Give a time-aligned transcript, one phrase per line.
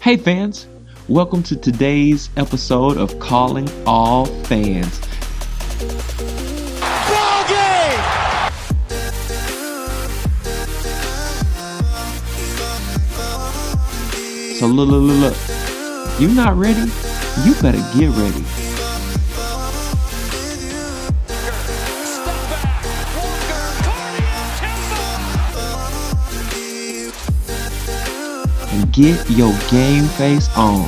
[0.00, 0.66] Hey, fans!
[1.08, 4.98] Welcome to today's episode of Calling All Fans.
[7.06, 8.00] Ball game!
[14.56, 15.36] So, look, look, look, look.
[16.18, 16.90] You're not ready,
[17.44, 18.59] you better get ready.
[28.72, 30.86] And get your game face on.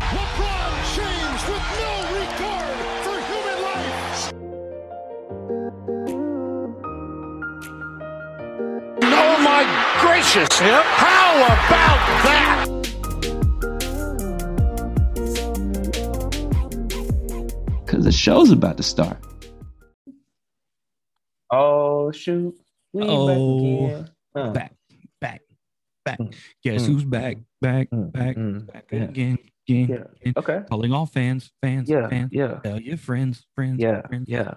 [0.00, 4.32] LeBron James with no regard for human life.
[9.02, 9.62] Oh my
[10.00, 10.48] gracious!
[10.60, 12.66] How about that?
[17.84, 19.18] Because the show's about to start.
[21.50, 22.54] Oh shoot.
[22.94, 24.10] We Oh, back again.
[24.34, 24.72] Uh, back,
[25.20, 25.42] back,
[26.04, 26.18] back.
[26.18, 29.88] Mm, Guess mm, who's back, back, mm, back, mm, back yeah, again, again.
[29.88, 29.96] yeah.
[30.20, 30.34] again.
[30.36, 30.60] Okay.
[30.68, 32.08] Calling all fans, fans, Yeah.
[32.08, 32.30] fans.
[32.32, 32.60] Yeah.
[32.64, 34.06] Tell your friends, friends, Yeah.
[34.06, 34.28] friends.
[34.28, 34.54] Yeah.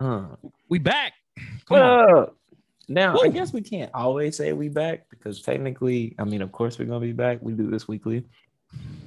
[0.00, 0.36] Uh,
[0.68, 1.12] We back.
[1.66, 2.28] Come on.
[2.88, 6.78] Now I guess we can't always say we back because technically, I mean, of course
[6.78, 7.38] we're gonna be back.
[7.40, 8.26] We do this weekly.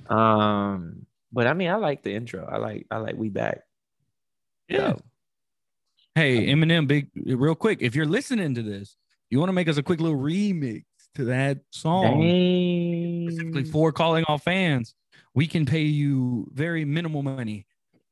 [0.10, 2.46] Um, but I mean, I like the intro.
[2.46, 3.62] I like I like we back.
[4.68, 4.94] Yeah.
[4.94, 5.02] So,
[6.16, 7.80] Hey, Eminem, big, real quick.
[7.82, 8.96] If you're listening to this,
[9.30, 10.84] you want to make us a quick little remix
[11.16, 12.22] to that song,
[13.30, 14.94] specifically for calling all fans.
[15.34, 17.66] We can pay you very minimal money.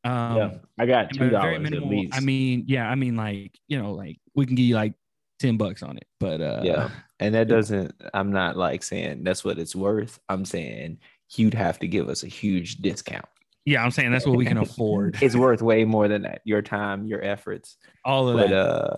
[0.04, 2.14] Um, yeah, I got And two by very dollars at minimal, least.
[2.16, 4.94] I mean, yeah, I mean, like you know, like we can give you like
[5.40, 6.90] ten bucks on it, but uh, yeah,
[7.20, 7.56] and that yeah.
[7.56, 7.94] doesn't.
[8.14, 10.20] I'm not like saying that's what it's worth.
[10.28, 11.00] I'm saying
[11.36, 13.26] you'd have to give us a huge discount.
[13.66, 15.18] yeah, I'm saying that's what we can afford.
[15.22, 16.42] It's worth way more than that.
[16.44, 18.56] Your time, your efforts, All of but that.
[18.56, 18.98] uh,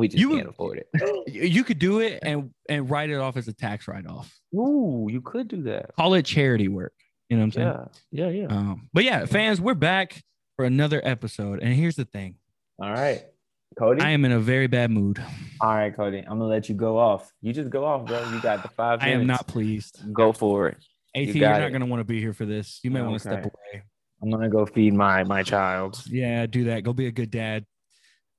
[0.00, 0.88] we just You- can't afford it.
[1.28, 4.34] You- could do it and and write it off as a tax write off.
[4.54, 5.94] Ooh, you could do that.
[5.94, 6.92] Call it charity work.
[7.28, 7.88] You know what I'm saying?
[8.10, 8.46] Yeah, yeah, yeah.
[8.56, 10.20] Um, but yeah, fans, we're back
[10.56, 11.60] for another episode.
[11.62, 12.34] And here's the thing:
[12.82, 13.22] All right,
[13.78, 14.00] Cody.
[14.02, 15.22] I am in a very bad mood.
[15.60, 16.18] All right, Cody.
[16.18, 17.30] I'm gonna let you go off.
[17.40, 18.28] You just go off, bro.
[18.32, 20.00] You got the five I am not pleased.
[20.12, 20.78] Go for it.
[21.14, 21.70] At, You are not it.
[21.70, 22.80] going to want to be here for this.
[22.84, 23.82] You may want to step away.
[24.22, 26.02] I'm gonna go feed my my child.
[26.06, 26.82] Yeah, do that.
[26.82, 27.64] Go be a good dad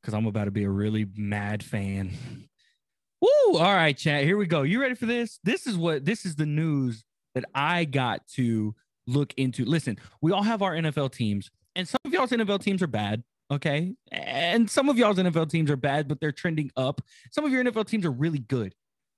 [0.01, 2.11] because I'm about to be a really mad fan.
[3.21, 3.57] Woo!
[3.57, 4.23] All right, chat.
[4.23, 4.63] Here we go.
[4.63, 5.39] You ready for this?
[5.43, 7.03] This is what this is the news
[7.35, 8.73] that I got to
[9.07, 9.63] look into.
[9.63, 13.23] Listen, we all have our NFL teams, and some of y'all's NFL teams are bad.
[13.51, 13.93] Okay.
[14.13, 17.01] And some of y'all's NFL teams are bad, but they're trending up.
[17.31, 18.73] Some of your NFL teams are really good.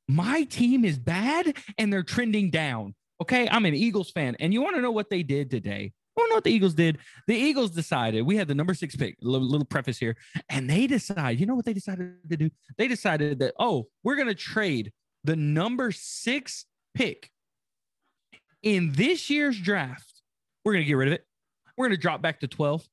[0.08, 2.96] My team is bad and they're trending down.
[3.22, 3.48] Okay.
[3.48, 4.36] I'm an Eagles fan.
[4.40, 5.94] And you want to know what they did today?
[6.16, 7.00] I don't know what the Eagles did.
[7.28, 9.18] The Eagles decided we had the number six pick.
[9.22, 10.16] Little, little preface here,
[10.50, 11.40] and they decide.
[11.40, 12.50] You know what they decided to do?
[12.78, 14.92] They decided that oh, we're gonna trade
[15.24, 17.32] the number six pick
[18.62, 20.22] in this year's draft.
[20.64, 21.26] We're gonna get rid of it.
[21.78, 22.88] We're gonna drop back to twelve.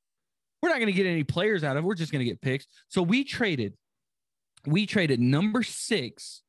[0.63, 1.83] We're not gonna get any players out of.
[1.83, 1.87] it.
[1.87, 2.65] We're just gonna get picks.
[2.87, 3.75] So we traded.
[4.65, 6.41] We traded number six.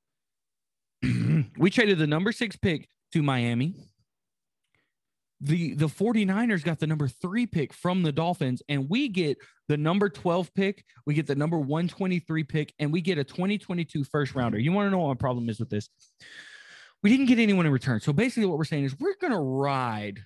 [1.02, 3.74] we traded the number six pick to Miami
[5.42, 9.38] the the 49ers got the number 3 pick from the Dolphins and we get
[9.68, 14.04] the number 12 pick, we get the number 123 pick and we get a 2022
[14.04, 14.58] first rounder.
[14.58, 15.88] You want to know what my problem is with this?
[17.02, 18.00] We didn't get anyone in return.
[18.00, 20.20] So basically what we're saying is we're going to ride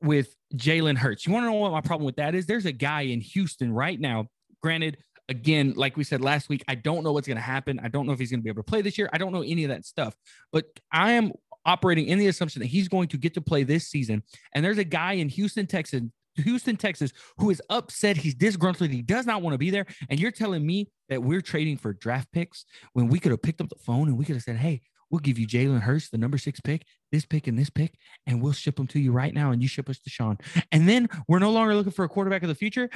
[0.00, 1.26] with Jalen Hurts.
[1.26, 2.46] You want to know what my problem with that is?
[2.46, 4.26] There's a guy in Houston right now.
[4.62, 4.96] Granted,
[5.28, 7.80] again, like we said last week, I don't know what's going to happen.
[7.82, 9.10] I don't know if he's going to be able to play this year.
[9.12, 10.14] I don't know any of that stuff.
[10.52, 11.32] But I am
[11.66, 14.22] operating in the assumption that he's going to get to play this season.
[14.54, 16.02] And there's a guy in Houston, Texas,
[16.36, 18.16] Houston, Texas, who is upset.
[18.16, 18.90] He's disgruntled.
[18.90, 19.86] He does not want to be there.
[20.08, 23.60] And you're telling me that we're trading for draft picks when we could have picked
[23.60, 26.18] up the phone and we could have said, hey, we'll give you Jalen Hurts, the
[26.18, 27.94] number six pick, this pick, and this pick,
[28.26, 29.50] and we'll ship them to you right now.
[29.50, 30.40] And you ship us Deshaun.
[30.72, 32.90] And then we're no longer looking for a quarterback of the future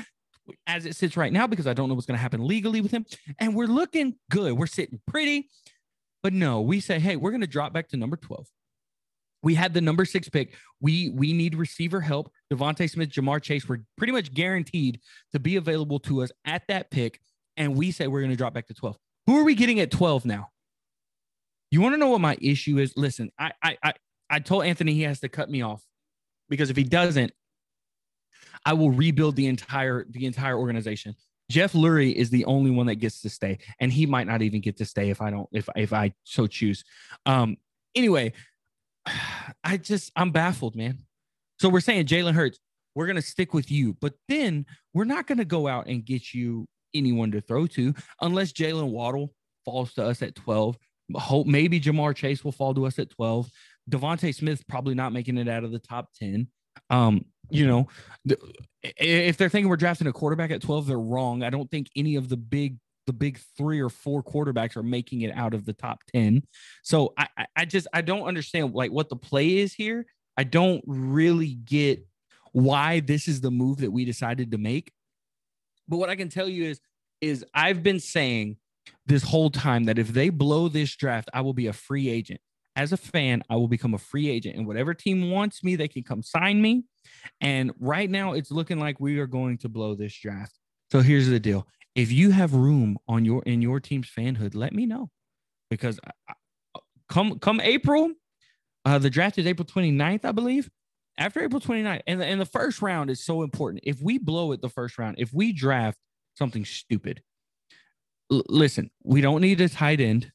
[0.66, 2.90] as it sits right now because I don't know what's going to happen legally with
[2.90, 3.06] him.
[3.38, 4.52] And we're looking good.
[4.54, 5.48] We're sitting pretty.
[6.22, 8.46] But no, we say, hey, we're going to drop back to number 12.
[9.42, 10.54] We had the number six pick.
[10.80, 12.30] We we need receiver help.
[12.52, 15.00] DeVonta Smith, Ja'Marr Chase were pretty much guaranteed
[15.32, 17.20] to be available to us at that pick.
[17.56, 18.96] And we say we're going to drop back to 12.
[19.26, 20.48] Who are we getting at 12 now?
[21.70, 22.92] You want to know what my issue is?
[22.96, 23.92] Listen, I I I,
[24.28, 25.82] I told Anthony he has to cut me off
[26.48, 27.32] because if he doesn't,
[28.66, 31.14] I will rebuild the entire the entire organization.
[31.50, 34.60] Jeff Lurie is the only one that gets to stay, and he might not even
[34.60, 36.84] get to stay if I don't if if I so choose.
[37.26, 37.56] Um.
[37.96, 38.32] Anyway,
[39.64, 41.00] I just I'm baffled, man.
[41.58, 42.58] So we're saying Jalen Hurts,
[42.94, 46.66] we're gonna stick with you, but then we're not gonna go out and get you
[46.94, 49.32] anyone to throw to unless Jaylen Waddle
[49.64, 50.76] falls to us at 12
[51.18, 53.50] Hope maybe Ja'Marr Chase will fall to us at 12.
[53.90, 56.46] DeVonta Smith probably not making it out of the top 10.
[56.88, 57.88] Um, you know,
[58.24, 58.38] the,
[58.82, 61.42] if they're thinking we're drafting a quarterback at 12, they're wrong.
[61.42, 62.76] I don't think any of the big
[63.06, 66.42] the big three or four quarterbacks are making it out of the top 10.
[66.82, 70.06] So I, I just I don't understand like what the play is here.
[70.36, 72.06] I don't really get
[72.52, 74.92] why this is the move that we decided to make.
[75.88, 76.80] But what I can tell you is
[77.20, 78.56] is I've been saying
[79.06, 82.40] this whole time that if they blow this draft, I will be a free agent.
[82.76, 85.88] As a fan, I will become a free agent, and whatever team wants me, they
[85.88, 86.84] can come sign me.
[87.40, 90.56] And right now, it's looking like we are going to blow this draft.
[90.92, 94.72] So here's the deal: if you have room on your in your team's fanhood, let
[94.72, 95.10] me know
[95.70, 96.32] because I,
[97.08, 98.12] come come April,
[98.84, 100.70] uh, the draft is April 29th, I believe.
[101.18, 103.82] After April 29th, and the, and the first round is so important.
[103.84, 105.98] If we blow it the first round, if we draft
[106.34, 107.22] something stupid,
[108.32, 110.32] l- listen, we don't need a tight end.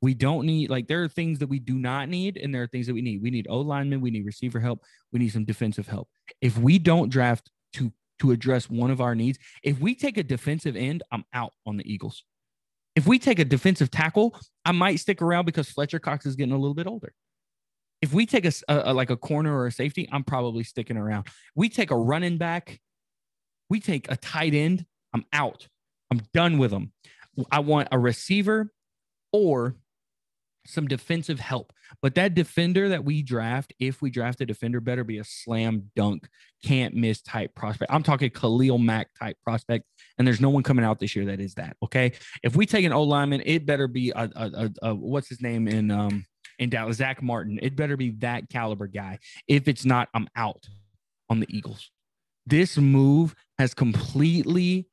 [0.00, 2.66] We don't need like there are things that we do not need, and there are
[2.66, 3.22] things that we need.
[3.22, 4.82] We need O linemen, we need receiver help,
[5.12, 6.08] we need some defensive help.
[6.40, 9.38] If we don't draft to to address one of our needs.
[9.62, 12.22] If we take a defensive end, I'm out on the Eagles.
[12.94, 16.54] If we take a defensive tackle, I might stick around because Fletcher Cox is getting
[16.54, 17.12] a little bit older.
[18.00, 21.26] If we take a, a, like a corner or a safety, I'm probably sticking around.
[21.56, 22.80] We take a running back,
[23.68, 25.66] we take a tight end, I'm out.
[26.10, 26.92] I'm done with them.
[27.50, 28.72] I want a receiver
[29.32, 29.76] or
[30.66, 31.72] some defensive help.
[32.00, 35.90] But that defender that we draft, if we draft a defender, better be a slam
[35.96, 36.28] dunk,
[36.64, 37.92] can't miss type prospect.
[37.92, 39.86] I'm talking Khalil Mack type prospect,
[40.18, 41.76] and there's no one coming out this year that is that.
[41.82, 42.12] Okay,
[42.42, 45.40] if we take an O lineman, it better be a, a, a, a what's his
[45.40, 46.24] name in um
[46.58, 47.58] in Dallas, Zach Martin.
[47.62, 49.18] It better be that caliber guy.
[49.48, 50.66] If it's not, I'm out
[51.28, 51.90] on the Eagles.
[52.46, 54.88] This move has completely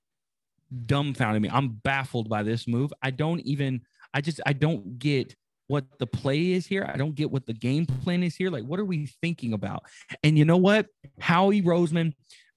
[0.86, 1.50] dumbfounded me.
[1.52, 2.92] I'm baffled by this move.
[3.02, 3.82] I don't even.
[4.14, 5.36] I just I don't get
[5.70, 6.90] what the play is here.
[6.92, 8.50] I don't get what the game plan is here.
[8.50, 9.84] Like, what are we thinking about?
[10.24, 10.88] And you know what?
[11.20, 12.14] Howie Roseman,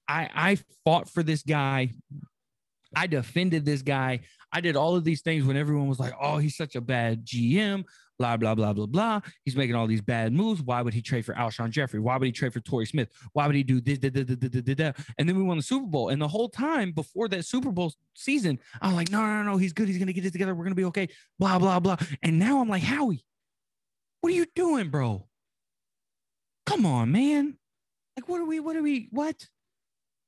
[0.08, 1.90] I, I fought for this guy.
[2.96, 4.20] I defended this guy.
[4.50, 7.26] I did all of these things when everyone was like, oh, he's such a bad
[7.26, 7.84] GM,
[8.22, 9.20] blah, blah, blah, blah, blah.
[9.44, 10.62] He's making all these bad moves.
[10.62, 11.98] Why would he trade for Alshon Jeffery?
[11.98, 13.08] Why would he trade for Torrey Smith?
[13.32, 13.98] Why would he do this?
[15.18, 16.10] And then we won the Super Bowl.
[16.10, 19.72] And the whole time before that Super Bowl season, I'm like, no, no, no, he's
[19.72, 19.88] good.
[19.88, 20.54] He's going to get it together.
[20.54, 21.08] We're going to be okay.
[21.38, 21.96] Blah, blah, blah.
[22.22, 23.24] And now I'm like, Howie,
[24.20, 25.26] what are you doing, bro?
[26.66, 27.58] Come on, man.
[28.16, 29.48] Like, what are we, what are we, what?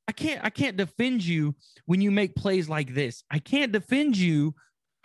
[0.07, 1.55] I can't I can't defend you
[1.87, 3.25] when you make plays like this.
[3.31, 4.55] I can't defend you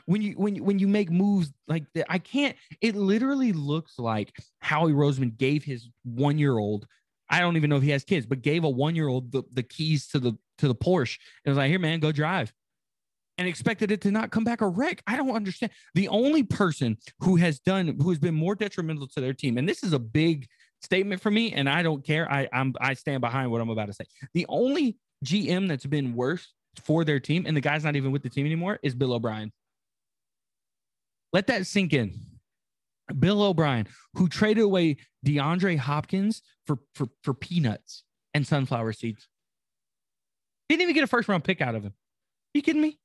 [0.09, 2.11] when you when when you make moves like that.
[2.11, 2.55] I can't.
[2.81, 6.87] It literally looks like Howie Roseman gave his one year old.
[7.29, 9.43] I don't even know if he has kids, but gave a one year old the,
[9.53, 12.51] the keys to the to the Porsche and was like, "Here, man, go drive,"
[13.37, 15.03] and expected it to not come back a wreck.
[15.05, 15.71] I don't understand.
[15.93, 19.69] The only person who has done who has been more detrimental to their team, and
[19.69, 20.47] this is a big
[20.81, 22.29] statement for me, and I don't care.
[22.31, 24.05] I I'm I stand behind what I'm about to say.
[24.33, 26.51] The only GM that's been worse
[26.83, 29.51] for their team, and the guy's not even with the team anymore, is Bill O'Brien.
[31.33, 32.13] Let that sink in.
[33.17, 38.03] Bill O'Brien, who traded away DeAndre Hopkins for for for peanuts
[38.33, 39.27] and sunflower seeds.
[40.67, 41.91] Didn't even get a first round pick out of him.
[41.91, 42.99] Are you kidding me?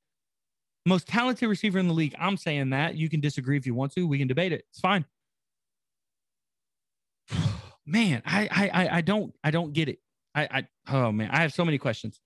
[0.85, 2.15] Most talented receiver in the league.
[2.19, 2.97] I'm saying that.
[2.97, 4.07] You can disagree if you want to.
[4.07, 4.67] We can debate it.
[4.71, 5.07] It's fine
[7.87, 9.99] man, I I I don't I don't get it.
[10.35, 12.21] I I oh man, I have so many questions.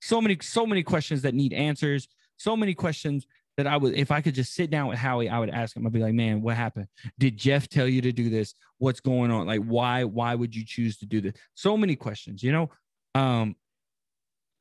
[0.00, 2.08] So many, so many questions that need answers.
[2.36, 3.26] So many questions
[3.58, 5.84] that I would, if I could just sit down with Howie, I would ask him.
[5.84, 6.86] I'd be like, "Man, what happened?
[7.18, 8.54] Did Jeff tell you to do this?
[8.78, 9.48] What's going on?
[9.48, 10.04] Like, why?
[10.04, 11.34] Why would you choose to do this?
[11.54, 12.70] So many questions, you know.
[13.14, 13.56] Um.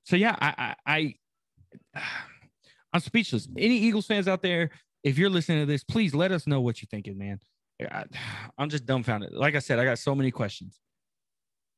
[0.06, 1.14] So yeah, I, I,
[1.94, 2.02] I
[2.94, 3.48] I'm speechless.
[3.56, 4.72] Any Eagles fans out there,
[5.04, 7.40] if you're listening to this, please let us know what you're thinking, man.
[7.80, 8.06] I,
[8.58, 9.32] I'm just dumbfounded.
[9.32, 10.80] Like I said, I got so many questions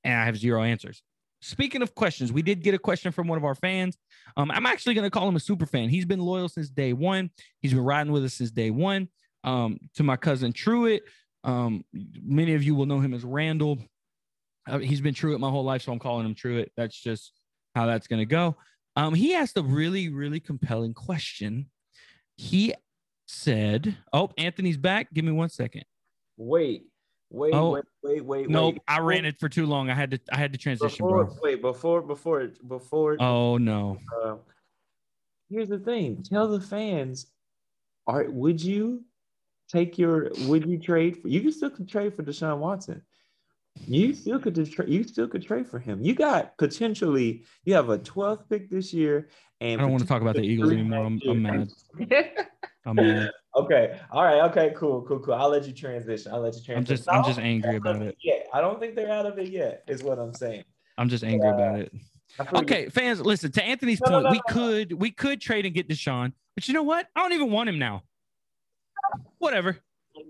[0.06, 1.04] and I have zero answers.
[1.42, 3.98] Speaking of questions, we did get a question from one of our fans.
[4.36, 5.90] Um, I'm actually going to call him a super fan.
[5.90, 7.30] He's been loyal since day one.
[7.62, 9.08] He's been riding with us since day one.
[9.44, 11.04] Um, to my cousin Truett,
[11.46, 13.80] um, many of you will know him as Randall.
[14.68, 16.72] Uh, he's been Truett my whole life, so I'm calling him Truett.
[16.76, 17.32] That's just
[17.74, 18.58] how that's going to go.
[18.98, 21.70] Um, he asked a really, really compelling question.
[22.36, 22.74] He
[23.28, 25.14] said, "Oh, Anthony's back.
[25.14, 25.86] Give me one second."
[26.36, 26.84] Wait,
[27.30, 27.72] wait, Oh.
[27.72, 28.50] wait, wait, wait.
[28.50, 28.82] Nope, wait.
[28.88, 29.90] I ran it for too long.
[29.90, 30.20] I had to.
[30.32, 31.36] I had to transition, Before, bro.
[31.42, 33.18] wait, before, before, before.
[33.22, 33.98] Oh no.
[34.24, 34.36] uh,
[35.50, 36.24] here's the thing.
[36.24, 37.28] Tell the fans.
[38.08, 39.04] Are would you
[39.72, 40.32] take your?
[40.48, 41.22] Would you trade?
[41.22, 43.02] For, you can still trade for Deshaun Watson.
[43.86, 46.02] You still could tra- you still could trade for him.
[46.02, 47.44] You got potentially.
[47.66, 49.30] You have a 12th pick this year,
[49.62, 51.06] and I don't want to talk about the Eagles anymore.
[51.06, 51.70] I'm, I'm mad.
[52.86, 53.32] I'm mad.
[53.56, 54.00] Okay.
[54.12, 54.42] All right.
[54.52, 54.74] Okay.
[54.76, 55.02] Cool.
[55.08, 55.20] Cool.
[55.20, 55.34] Cool.
[55.34, 56.32] I'll let you transition.
[56.32, 56.76] I'll let you transition.
[56.76, 58.16] I'm just I'm just angry about it.
[58.24, 58.36] Yeah.
[58.54, 59.84] I don't think they're out of it yet.
[59.88, 60.64] Is what I'm saying.
[60.98, 61.94] I'm just angry uh, about it.
[62.54, 64.24] Okay, fans, listen to Anthony's No, point.
[64.26, 64.54] no, we no, no.
[64.54, 67.08] could we could trade and get Deshaun, but you know what?
[67.16, 68.04] I don't even want him now.
[69.40, 69.78] Whatever.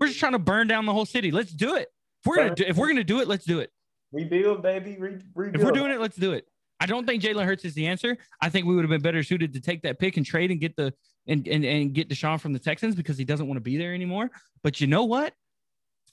[0.00, 1.30] We're just trying to burn down the whole city.
[1.30, 1.88] Let's do it.
[2.22, 3.70] If we're gonna do, if we're gonna do it, let's do it.
[4.12, 4.96] rebuild, baby.
[4.98, 5.56] Re- rebuild.
[5.56, 6.46] If we're doing it, let's do it.
[6.80, 8.16] I don't think Jalen Hurts is the answer.
[8.40, 10.58] I think we would have been better suited to take that pick and trade and
[10.58, 10.94] get the
[11.26, 13.94] and, and, and get Deshaun from the Texans because he doesn't want to be there
[13.94, 14.30] anymore.
[14.62, 15.34] But you know what?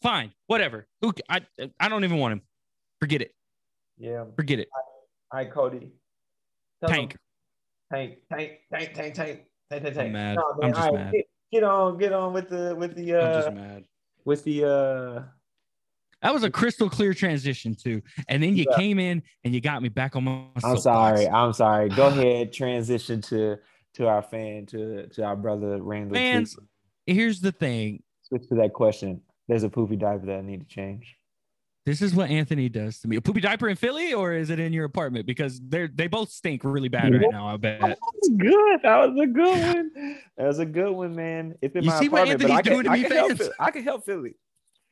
[0.01, 0.87] Fine, whatever.
[1.01, 1.41] Who I
[1.79, 2.41] I don't even want him.
[2.99, 3.33] Forget it.
[3.97, 4.25] Yeah.
[4.35, 4.69] Forget it.
[5.31, 5.91] Hi, Cody.
[6.81, 7.13] Tell tank.
[7.13, 7.19] Him.
[7.91, 8.17] Tank.
[8.31, 8.51] Tank.
[8.71, 8.93] Tank.
[8.93, 9.13] Tank.
[9.15, 9.15] Tank.
[9.15, 9.41] Tank.
[9.71, 9.83] Tank.
[9.83, 9.97] tank.
[9.97, 10.35] I'm mad.
[10.35, 11.13] No, man, I'm just right, mad.
[11.51, 11.97] Get, on.
[11.97, 13.13] Get on with the with the.
[13.15, 13.83] Uh, I'm just uh, mad.
[14.25, 14.65] With the.
[14.65, 15.23] uh
[16.23, 18.75] that was a crystal clear transition too, and then you yeah.
[18.75, 20.45] came in and you got me back on my.
[20.63, 21.25] I'm sorry.
[21.25, 21.33] Box.
[21.33, 21.89] I'm sorry.
[21.89, 22.51] Go ahead.
[22.51, 23.57] Transition to
[23.97, 26.15] to our fan to to our brother Randall.
[26.15, 26.67] Fans- Cooper.
[27.05, 28.03] Here's the thing.
[28.23, 29.21] Switch to that question.
[29.47, 31.15] There's a poopy diaper that I need to change.
[31.85, 33.15] This is what Anthony does to me.
[33.15, 35.25] A poopy diaper in Philly, or is it in your apartment?
[35.25, 37.47] Because they're they both stink really bad right now.
[37.47, 37.79] I bet.
[37.79, 38.79] That was good.
[38.83, 40.17] That was a good one.
[40.37, 41.55] That was a good one, man.
[41.61, 43.01] It's in You my see what apartment, but Anthony's I can, doing to I me,
[43.03, 43.37] help fans?
[43.39, 43.51] Philly.
[43.59, 44.35] I can help Philly.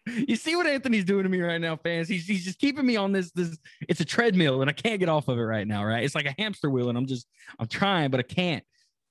[0.08, 2.08] You see what Anthony's doing to me right now, fans?
[2.08, 3.58] He's he's just keeping me on this this.
[3.90, 5.84] It's a treadmill, and I can't get off of it right now.
[5.84, 6.04] Right?
[6.06, 7.28] It's like a hamster wheel, and I'm just
[7.60, 8.64] I'm trying, but I can't.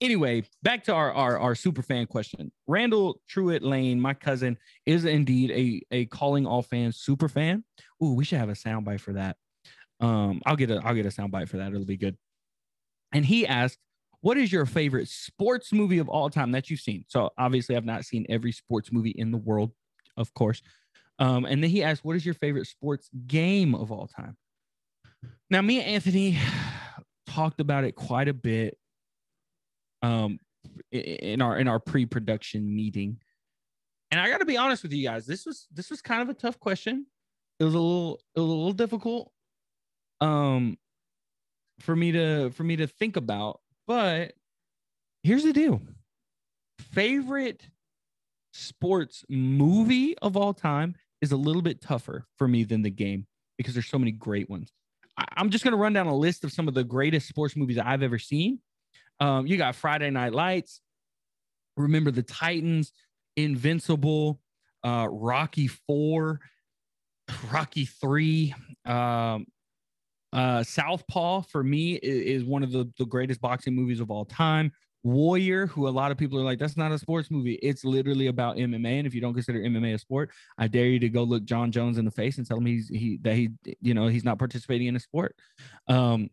[0.05, 2.53] Anyway, back to our our, our super fan question.
[2.67, 7.65] Randall Truett Lane, my cousin, is indeed a a calling all fans super fan.
[8.03, 9.39] Ooh, we should have a soundbite for that.
[10.01, 11.73] Um, I'll get a I'll get a soundbite for that.
[11.73, 12.19] It'll be good.
[13.13, 13.79] And he asked,
[14.21, 17.87] "What is your favorite sports movie of all time that you've seen?" So obviously, I've
[17.87, 19.73] not seen every sports movie in the world,
[20.19, 20.61] of course.
[21.19, 24.37] Um, and then he asked, "What is your favorite sports game of all time?"
[25.49, 26.37] Now, me and Anthony
[27.27, 28.77] talked about it quite a bit
[30.05, 30.39] um,
[30.93, 33.19] in our in our pre-production meeting,
[34.11, 35.27] and I got to be honest with you guys.
[35.27, 37.07] This was this was kind of a tough question.
[37.59, 39.33] It was a little a little difficult,
[40.21, 40.77] um,
[41.81, 43.61] for me to for me to think about.
[43.87, 44.33] But
[45.23, 45.81] here's the deal:
[46.79, 47.67] favorite
[48.53, 53.27] sports movie of all time is a little bit tougher for me than the game
[53.57, 54.71] because there's so many great ones.
[55.17, 58.03] I'm just gonna run down a list of some of the greatest sports movies I've
[58.03, 58.59] ever seen.
[59.21, 60.81] Um, you got Friday Night Lights,
[61.77, 62.93] Remember the Titans,
[63.37, 64.41] Invincible,
[64.85, 66.41] uh, Rocky Four,
[67.53, 68.55] Rocky Three,
[68.85, 69.47] um,
[70.33, 74.25] uh, Southpaw for me i- is, one of the, the greatest boxing movies of all
[74.25, 74.73] time.
[75.05, 77.55] Warrior, who a lot of people are like, that's not a sports movie.
[77.63, 78.99] It's literally about MMA.
[78.99, 81.71] And if you don't consider MMA a sport, I dare you to go look Jon
[81.71, 83.51] Jones in the face and tell him he's he that he
[83.83, 85.37] you know he's not participating in a sport.
[85.89, 86.31] Um,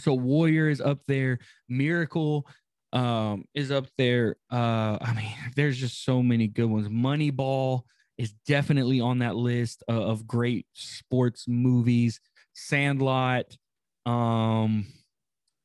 [0.00, 1.38] so Warrior is up there.
[1.68, 2.46] Miracle
[2.92, 4.36] um is up there.
[4.50, 6.88] Uh, I mean, there's just so many good ones.
[6.88, 7.82] Moneyball
[8.18, 12.20] is definitely on that list of, of great sports movies.
[12.52, 13.56] Sandlot.
[14.06, 14.86] Um,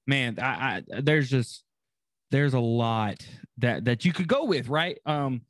[0.08, 1.64] man, I, I there's just
[2.32, 3.26] there's a lot
[3.58, 4.98] that that you could go with, right?
[5.06, 5.42] Um,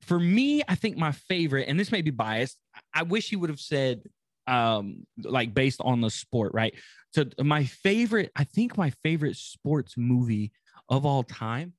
[0.00, 2.58] for me, I think my favorite, and this may be biased.
[2.92, 4.02] I wish he would have said
[4.46, 6.74] um like based on the sport, right?
[7.12, 10.52] So my favorite, I think my favorite sports movie
[10.88, 11.74] of all time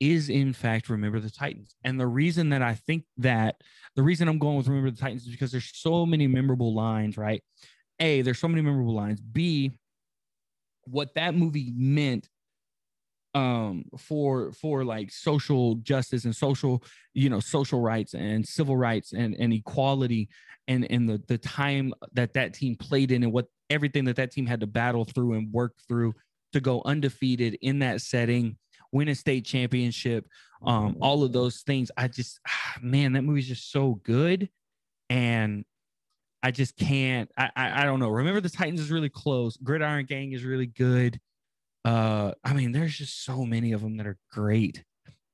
[0.00, 1.74] is in fact Remember the Titans.
[1.84, 3.56] And the reason that I think that
[3.94, 7.16] the reason I'm going with Remember the Titans is because there's so many memorable lines,
[7.16, 7.42] right?
[8.00, 9.20] A, there's so many memorable lines.
[9.20, 9.78] B,
[10.84, 12.28] what that movie meant
[13.36, 19.12] um for for like social justice and social you know social rights and civil rights
[19.12, 20.26] and and equality
[20.68, 24.30] and and the the time that that team played in and what everything that that
[24.30, 26.14] team had to battle through and work through
[26.54, 28.56] to go undefeated in that setting
[28.90, 30.26] win a state championship
[30.64, 31.90] um all of those things.
[31.94, 32.40] I just
[32.80, 34.48] man that movie's just so good
[35.10, 35.66] and
[36.42, 38.08] i just can't i i, I don't know.
[38.08, 39.58] Remember the titans is really close.
[39.58, 41.20] Gridiron gang is really good
[41.86, 44.82] uh, I mean, there's just so many of them that are great.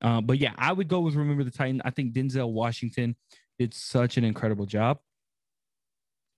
[0.02, 1.80] Uh, but yeah, I would go with Remember the Titan.
[1.82, 3.16] I think Denzel Washington
[3.58, 4.98] did such an incredible job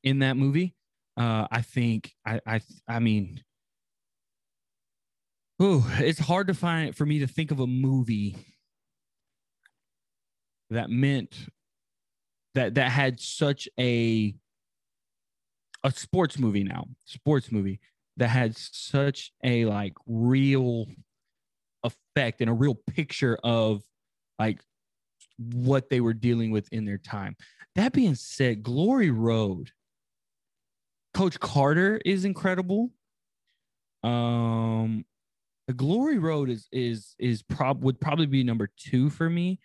[0.05, 0.77] in that movie.
[1.17, 3.43] Uh, I think I I I mean,
[5.59, 8.37] oh, it's hard to find for me to think of a movie
[10.71, 11.49] that meant
[12.55, 14.33] that that had such a
[15.83, 17.81] a sports movie now sports movie
[18.17, 20.87] that had such a like real
[21.83, 23.83] effect and a real picture of
[24.39, 24.61] like
[25.39, 27.37] what they were dealing with in their time.
[27.75, 29.71] That being said, Glory Road,
[31.13, 32.91] Coach Carter is incredible.
[34.05, 35.05] Um,
[35.67, 39.59] the Glory Road is is is prob would probably be number two for me.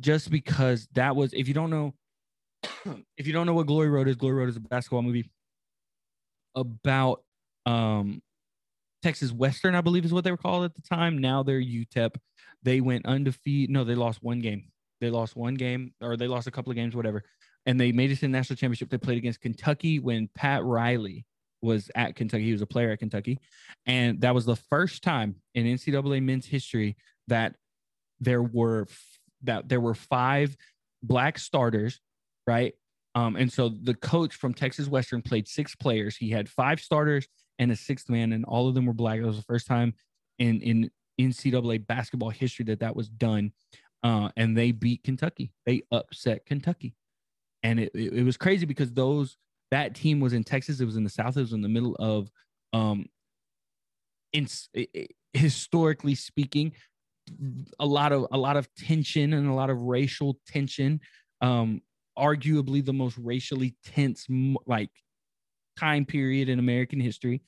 [0.00, 1.94] just because that was if you don't know
[3.16, 5.30] if you don't know what Glory Road is, Glory Road is a basketball movie
[6.54, 7.22] about
[7.66, 8.22] um
[9.02, 11.18] Texas Western, I believe is what they were called at the time.
[11.18, 12.16] Now they're UTEP.
[12.62, 13.70] They went undefeated.
[13.70, 14.64] No, they lost one game.
[15.00, 17.24] They lost one game, or they lost a couple of games, whatever.
[17.64, 18.90] And they made it to the national championship.
[18.90, 21.24] They played against Kentucky when Pat Riley
[21.62, 22.44] was at Kentucky.
[22.44, 23.38] He was a player at Kentucky.
[23.86, 26.96] And that was the first time in NCAA men's history
[27.28, 27.54] that
[28.20, 28.86] there were
[29.42, 30.54] that there were five
[31.02, 32.00] black starters,
[32.46, 32.74] right?
[33.14, 36.16] Um, and so the coach from Texas Western played six players.
[36.16, 37.26] He had five starters
[37.60, 39.20] and a sixth man, and all of them were black.
[39.20, 39.94] It was the first time
[40.40, 40.90] in in
[41.20, 43.52] NCAA basketball history that that was done.
[44.02, 45.52] Uh, and they beat Kentucky.
[45.66, 46.94] They upset Kentucky,
[47.62, 49.36] and it, it, it was crazy because those
[49.70, 50.80] that team was in Texas.
[50.80, 51.36] It was in the South.
[51.36, 52.30] It was in the middle of,
[52.72, 53.06] um,
[54.32, 54.48] in
[55.34, 56.72] historically speaking,
[57.78, 60.98] a lot of a lot of tension and a lot of racial tension.
[61.42, 61.82] Um,
[62.18, 64.26] arguably the most racially tense
[64.66, 64.90] like
[65.80, 67.42] time period in American history.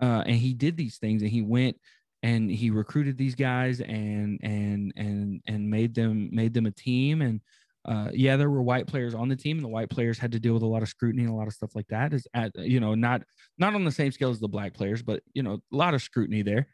[0.00, 1.76] Uh, and he did these things, and he went
[2.22, 7.22] and he recruited these guys and and and and made them made them a team
[7.22, 7.40] and
[7.88, 10.38] uh, yeah, there were white players on the team, and the white players had to
[10.38, 12.12] deal with a lot of scrutiny and a lot of stuff like that.
[12.12, 13.22] Is at you know not
[13.56, 16.02] not on the same scale as the black players, but you know a lot of
[16.02, 16.68] scrutiny there.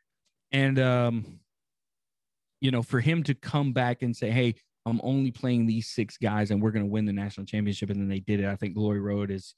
[0.51, 1.39] And um,
[2.61, 4.57] you know, for him to come back and say, "Hey,
[4.87, 8.01] I'm only playing these six guys, and we're going to win the national championship," and
[8.01, 8.47] then they did it.
[8.47, 9.55] I think Glory Road is,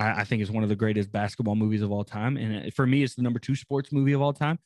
[0.00, 2.70] I, I think, is one of the greatest basketball movies of all time, and uh,
[2.74, 4.58] for me, it's the number two sports movie of all time.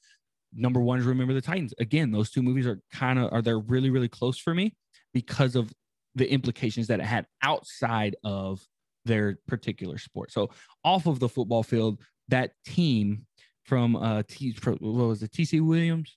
[0.55, 1.75] Number one is Remember the Titans.
[1.79, 4.75] Again, those two movies are kind of are they're really really close for me
[5.13, 5.73] because of
[6.15, 8.65] the implications that it had outside of
[9.05, 10.31] their particular sport.
[10.31, 10.51] So
[10.85, 13.27] off of the football field, that team
[13.65, 16.17] from uh T what was it TC Williams?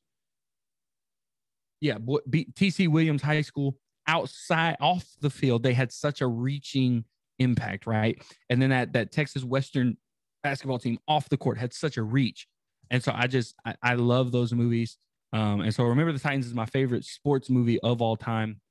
[1.82, 3.76] Yeah, TC Williams High School
[4.08, 7.04] outside off the field, they had such a reaching
[7.40, 8.22] impact, right?
[8.50, 9.98] And then that that Texas Western
[10.44, 12.48] basketball team off the court had such a reach.
[12.90, 14.98] And so I just I, I love those movies.
[15.34, 18.62] Um, and so remember the Titans is my favorite sports movie of all time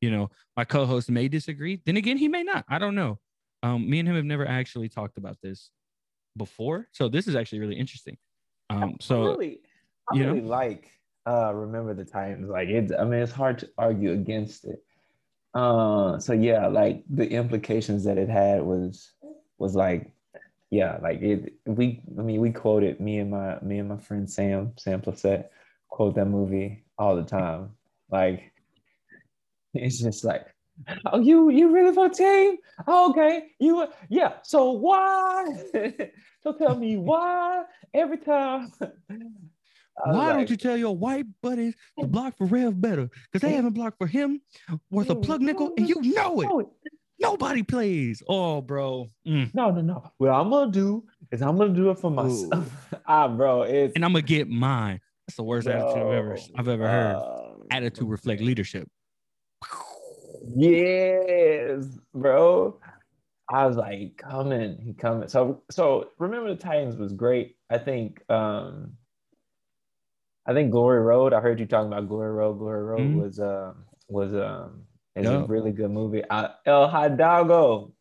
[0.00, 1.80] you know, my co-host may disagree.
[1.84, 2.64] Then again, he may not.
[2.68, 3.18] I don't know.
[3.62, 5.70] Um, me and him have never actually talked about this
[6.36, 8.16] before, so this is actually really interesting.
[8.70, 9.60] Um, so I really,
[10.10, 10.90] I you really like
[11.28, 12.48] uh, remember the Titans.
[12.48, 14.82] Like it's, I mean, it's hard to argue against it.
[15.54, 19.12] Uh, so yeah, like the implications that it had was
[19.58, 20.12] was like,
[20.70, 21.54] yeah, like it.
[21.66, 25.46] We, I mean, we quoted me and my me and my friend Sam Sam Plessette
[25.88, 27.70] quote that movie all the time.
[28.10, 28.52] Like
[29.74, 30.46] it's just like,
[31.06, 32.58] oh, you you really for team?
[32.86, 34.34] Oh, okay, you yeah.
[34.42, 35.46] So why?
[36.42, 38.72] so tell me why every time.
[40.04, 43.10] Why like, don't you tell your white buddies to block for Rev better?
[43.32, 44.40] Because they haven't blocked for him
[44.90, 46.66] worth a plug nickel, and you know it.
[47.20, 48.22] Nobody plays.
[48.28, 49.06] Oh, bro.
[49.26, 49.54] Mm.
[49.54, 50.10] No, no, no.
[50.16, 52.94] What I'm gonna do is I'm gonna do it for myself.
[53.06, 53.62] ah, bro.
[53.62, 55.00] It's and I'm gonna get mine.
[55.26, 57.16] That's the worst bro, attitude I've ever I've ever heard.
[57.16, 58.88] Uh, attitude reflect leadership.
[60.56, 61.84] Yes,
[62.14, 62.80] bro.
[63.52, 65.28] I was like, coming, he coming.
[65.28, 67.56] So so remember the Titans was great.
[67.68, 68.92] I think um
[70.50, 71.32] I think Glory Road.
[71.32, 72.58] I heard you talking about Glory Road.
[72.58, 73.20] Glory Road mm-hmm.
[73.20, 74.82] was um was um
[75.14, 76.24] is a really good movie.
[76.24, 77.92] Uh, El Hidalgo.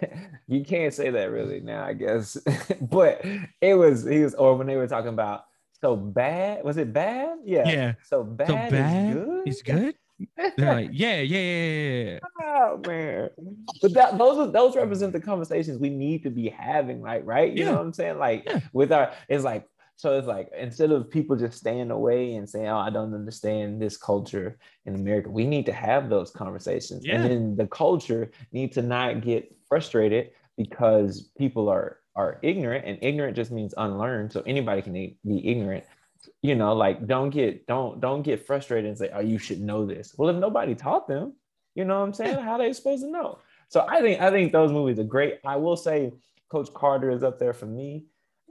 [0.48, 2.38] you can't say that really now, I guess.
[2.80, 3.22] but
[3.60, 5.44] it was he was or when they were talking about
[5.78, 6.64] so bad.
[6.64, 7.36] Was it bad?
[7.44, 7.68] Yeah.
[7.68, 7.92] Yeah.
[8.02, 8.48] So bad.
[8.48, 9.12] So bad.
[9.12, 9.42] Good?
[9.44, 9.94] He's good.
[10.56, 12.18] They're like, yeah, yeah, yeah, yeah.
[12.42, 13.28] Oh man.
[13.82, 17.52] But that those those represent the conversations we need to be having, like, right?
[17.52, 17.70] You yeah.
[17.72, 18.18] know what I'm saying?
[18.18, 18.60] Like yeah.
[18.72, 19.66] with our it's like
[20.00, 23.82] so it's like instead of people just staying away and saying, Oh, I don't understand
[23.82, 27.04] this culture in America, we need to have those conversations.
[27.04, 27.16] Yeah.
[27.16, 32.98] And then the culture need to not get frustrated because people are are ignorant, and
[33.02, 34.32] ignorant just means unlearned.
[34.32, 35.84] So anybody can be ignorant.
[36.40, 39.84] You know like don't get don't don't get frustrated and say oh you should know
[39.84, 40.14] this.
[40.16, 41.34] Well if nobody taught them
[41.74, 42.38] you know what i'm saying?
[42.38, 43.38] How they supposed to know?
[43.68, 45.40] So i think i think those movies are great.
[45.44, 46.12] I will say
[46.50, 48.06] coach carter is up there for me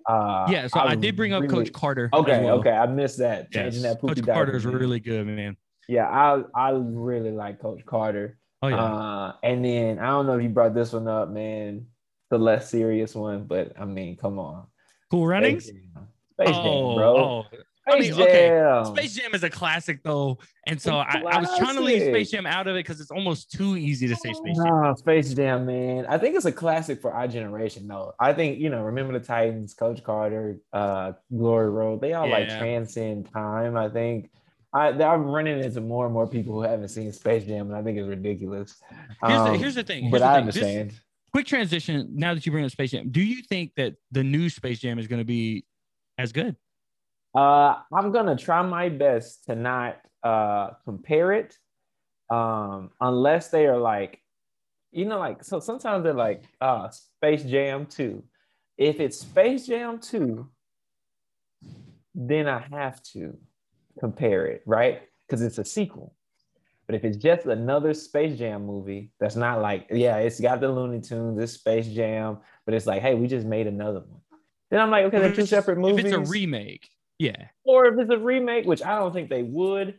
[0.10, 2.10] uh, yeah, so I, I did bring up Coach Carter.
[2.12, 2.60] Okay, well.
[2.60, 3.52] okay, I missed that.
[3.52, 3.94] Changing yes.
[3.94, 5.56] that Coach Carter is really good, man.
[5.88, 8.40] Yeah, I I really like Coach Carter.
[8.64, 8.84] Oh yeah.
[8.84, 11.86] Uh, and then I don't know if you brought this one up, man.
[12.32, 14.66] The less serious one, but I mean, come on.
[15.12, 15.66] Cool runnings.
[15.66, 16.08] Space Jam,
[16.40, 17.18] Jam oh, bro.
[17.18, 17.46] Oh,
[17.92, 21.76] I mean, okay, Space Jam is a classic though, and so I, I, was trying
[21.76, 24.58] to leave Space Jam out of it because it's almost too easy to say Space
[24.58, 24.82] Jam.
[24.82, 26.06] No, Space Jam, man.
[26.08, 28.14] I think it's a classic for our generation, though.
[28.20, 32.02] I think you know, remember the Titans, Coach Carter, uh, Glory Road.
[32.02, 32.38] They all yeah.
[32.38, 33.78] like transcend time.
[33.78, 34.32] I think.
[34.72, 37.82] I, I'm running into more and more people who haven't seen Space Jam, and I
[37.82, 38.80] think it's ridiculous.
[38.90, 40.04] Here's, the, Um, here's the thing.
[40.04, 40.42] Here's but the I thing.
[40.42, 40.94] Understand.
[41.32, 42.10] quick transition.
[42.14, 45.00] Now that you bring up Space Jam, do you think that the new Space Jam
[45.00, 45.66] is going to be
[46.20, 46.56] as good?
[47.36, 51.56] Uh, I'm gonna try my best to not uh compare it,
[52.30, 54.22] um, unless they are like,
[54.92, 55.60] you know, like so.
[55.60, 58.24] Sometimes they're like, uh, Space Jam Two.
[58.78, 60.50] If it's Space Jam Two,
[62.16, 63.38] then I have to
[64.00, 65.02] compare it, right?
[65.28, 66.16] Because it's a sequel.
[66.88, 70.70] But if it's just another Space Jam movie, that's not like, yeah, it's got the
[70.70, 74.22] Looney Tunes, this Space Jam, but it's like, hey, we just made another one.
[74.72, 76.90] Then I'm like, okay, they're two separate movies If it's a remake,
[77.20, 77.46] yeah.
[77.64, 79.96] or if it's a remake, which I don't think they would.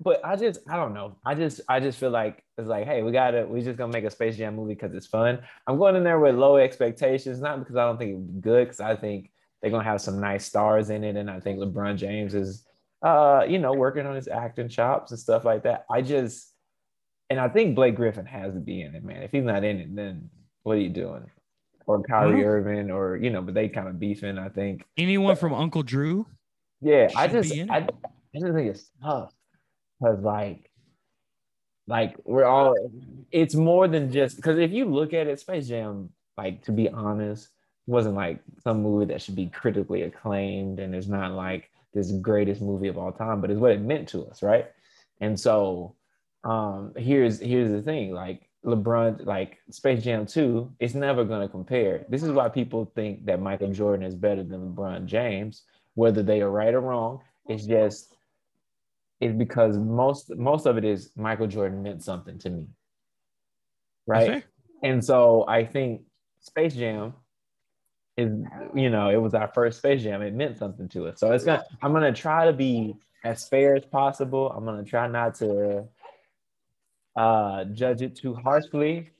[0.00, 1.16] But I just, I don't know.
[1.24, 4.04] I just, I just feel like it's like, hey, we gotta, we just gonna make
[4.04, 5.40] a Space Jam movie because it's fun.
[5.66, 8.64] I'm going in there with low expectations, not because I don't think it'll be good,
[8.66, 11.96] because I think they're gonna have some nice stars in it, and I think LeBron
[11.96, 12.66] James is,
[13.02, 15.84] uh, you know, working on his acting chops and stuff like that.
[15.88, 16.52] I just,
[17.30, 19.22] and I think Blake Griffin has to be in it, man.
[19.22, 20.30] If he's not in it, then
[20.64, 21.30] what are you doing?
[22.00, 24.38] Or Kyrie Well- Irving, or you know, but they kind of beefing.
[24.38, 24.84] I think.
[24.96, 26.26] Anyone from Uncle Drew?
[26.80, 27.86] Yeah, I just I.
[28.34, 29.32] I just think it's tough
[30.00, 30.70] because like
[31.86, 32.74] like we're all
[33.30, 36.88] it's more than just because if you look at it, Space Jam, like to be
[36.88, 37.48] honest,
[37.86, 42.62] wasn't like some movie that should be critically acclaimed and it's not like this greatest
[42.62, 44.66] movie of all time, but it's what it meant to us, right?
[45.20, 45.96] And so
[46.44, 51.48] um here's here's the thing like LeBron, like Space Jam 2, it's never going to
[51.48, 52.04] compare.
[52.08, 55.62] This is why people think that Michael Jordan is better than LeBron James,
[55.94, 57.20] whether they are right or wrong.
[57.48, 58.14] It's just
[59.20, 62.66] it's because most most of it is Michael Jordan meant something to me.
[64.06, 64.44] Right.
[64.82, 66.02] And so I think
[66.40, 67.14] Space Jam
[68.16, 68.32] is,
[68.74, 70.22] you know, it was our first Space Jam.
[70.22, 71.20] It meant something to us.
[71.20, 72.94] So it's gonna I'm gonna try to be
[73.24, 74.50] as fair as possible.
[74.50, 75.84] I'm gonna try not to
[77.16, 79.10] uh judge it too harshly.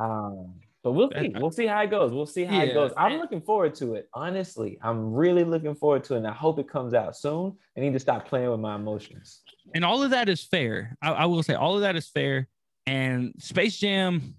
[0.00, 1.32] Um, but we'll see.
[1.36, 2.12] We'll see how it goes.
[2.12, 2.70] We'll see how Yeah.
[2.70, 2.92] it goes.
[2.96, 4.08] I'm looking forward to it.
[4.14, 6.18] Honestly, I'm really looking forward to it.
[6.18, 7.56] And I hope it comes out soon.
[7.76, 9.42] I need to stop playing with my emotions.
[9.74, 10.96] and all of that is fair.
[11.02, 12.46] I, I will say all of that is fair.
[12.86, 14.36] And Space Jam,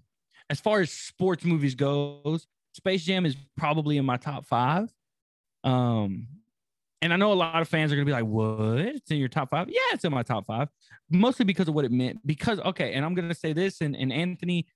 [0.48, 4.88] as far as sports movies goes, Space Jam is probably in my top five.
[5.64, 6.28] Um,
[7.00, 8.80] and I know a lot of fans are gonna be like, "What?
[8.80, 9.68] It's in your top five?
[9.68, 10.68] Yeah, it's in my top five,
[11.10, 12.26] mostly because of what it meant.
[12.26, 14.66] Because okay, and I'm gonna say this, and, and Anthony,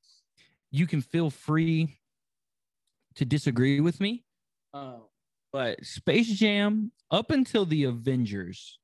[0.71, 1.99] you can feel free
[3.17, 4.25] to disagree with me.
[4.73, 4.99] Uh,
[5.53, 8.79] but Space Jam, up until the Avengers,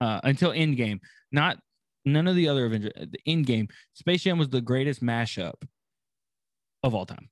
[0.00, 1.58] uh, until Endgame, not
[2.04, 5.54] none of the other Avengers, the Endgame, Space Jam was the greatest mashup
[6.82, 7.28] of all time.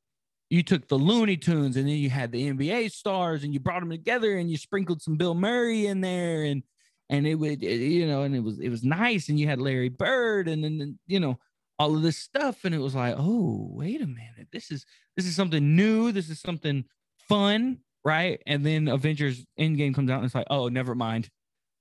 [0.51, 3.81] You took the Looney Tunes and then you had the NBA stars and you brought
[3.81, 6.63] them together and you sprinkled some Bill Murray in there and
[7.11, 9.61] and it would it- you know and it was it was nice and you had
[9.61, 11.39] Larry Bird and then you know
[11.79, 14.49] all of this stuff and it was like oh wait a minute.
[14.53, 16.13] This is this is something new.
[16.13, 16.85] This is something
[17.29, 18.41] fun right?
[18.47, 21.29] And then Avengers Endgame comes out and it's like oh never mind.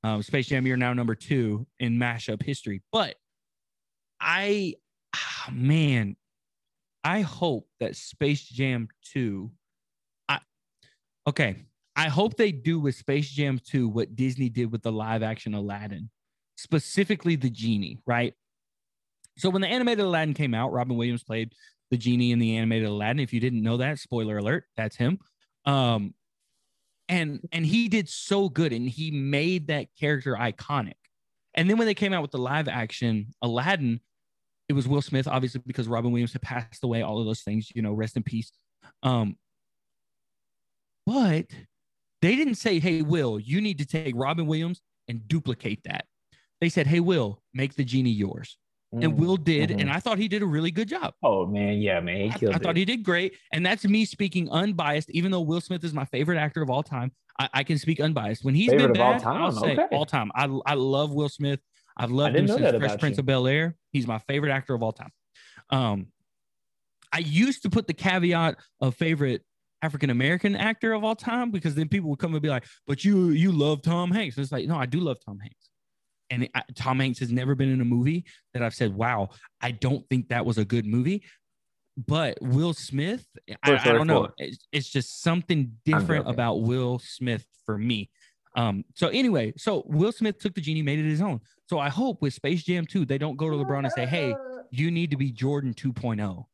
[0.03, 2.81] Um, Space Jam you're now number two in mashup history.
[2.91, 3.15] But
[4.19, 4.75] I
[5.15, 6.15] ah, man
[7.05, 9.51] I hope that Space Jam 2
[10.27, 10.39] I
[11.27, 11.57] okay,
[11.95, 15.53] I hope they do with Space Jam 2 what Disney did with the live action
[15.53, 16.09] Aladdin,
[16.55, 18.33] specifically the genie, right?
[19.37, 21.53] So when the animated Aladdin came out, Robin Williams played
[21.91, 23.19] the genie in the animated Aladdin.
[23.19, 25.19] If you didn't know that, spoiler alert, that's him.
[25.65, 26.15] Um
[27.07, 30.93] and and he did so good and he made that character iconic.
[31.53, 33.99] And then when they came out with the live action Aladdin,
[34.67, 37.71] it was Will Smith, obviously, because Robin Williams had passed away, all of those things,
[37.75, 38.51] you know, rest in peace.
[39.03, 39.37] Um,
[41.05, 41.45] but
[42.21, 46.05] they didn't say, hey, Will, you need to take Robin Williams and duplicate that.
[46.61, 48.57] They said, hey, Will, make the genie yours.
[49.01, 49.71] And Will did.
[49.71, 49.81] Mhm.
[49.81, 51.15] And I thought he did a really good job.
[51.21, 53.35] Oh man, yeah, man, I, I thought he did great.
[53.51, 56.81] And that's me speaking unbiased, even though Will Smith is my favorite actor of all
[56.81, 57.11] time.
[57.37, 58.45] I, I can speak unbiased.
[58.45, 59.41] When he's Favorite been of all time?
[59.41, 59.87] I'll say Okay.
[59.91, 60.31] all time.
[60.33, 61.59] I, I love Will Smith.
[61.97, 63.21] I've loved him since Fresh Prince you.
[63.21, 63.75] of Bel Air.
[63.91, 65.11] He's my favorite actor of all time.
[65.69, 66.07] Um,
[67.11, 69.43] I used to put the caveat of favorite
[69.81, 73.05] African American actor of all time because then people would come and be like, "But
[73.05, 75.69] you you love Tom Hanks." And it's like, no, I do love Tom Hanks.
[76.29, 79.29] And I, Tom Hanks has never been in a movie that I've said, "Wow,
[79.61, 81.23] I don't think that was a good movie."
[81.97, 83.25] But Will Smith,
[83.63, 84.27] I, I don't know.
[84.37, 88.09] It's, it's just something different about Will Smith for me.
[88.55, 91.41] Um, so anyway, so Will Smith took the genie, made it his own.
[91.67, 94.35] So I hope with Space Jam 2, they don't go to LeBron and say, Hey,
[94.71, 96.45] you need to be Jordan 2.0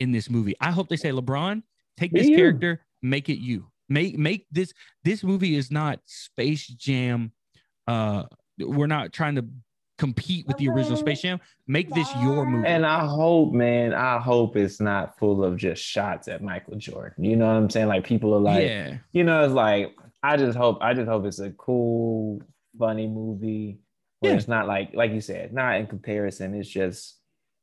[0.00, 0.56] in this movie.
[0.60, 1.62] I hope they say, LeBron,
[1.96, 2.36] take this you.
[2.36, 3.70] character, make it you.
[3.88, 4.72] Make make this
[5.04, 7.32] this movie is not Space Jam
[7.86, 8.22] uh
[8.58, 9.44] we're not trying to
[9.98, 11.40] compete with the original Space Jam.
[11.66, 12.66] Make this your movie.
[12.66, 17.24] And I hope, man, I hope it's not full of just shots at Michael Jordan.
[17.24, 17.88] You know what I'm saying?
[17.88, 21.24] Like people are like, yeah, you know, it's like I just hope, I just hope
[21.26, 22.40] it's a cool,
[22.78, 23.78] funny movie.
[24.20, 24.38] Where Yeah.
[24.38, 26.54] it's not like, like you said, not in comparison.
[26.54, 27.18] It's just,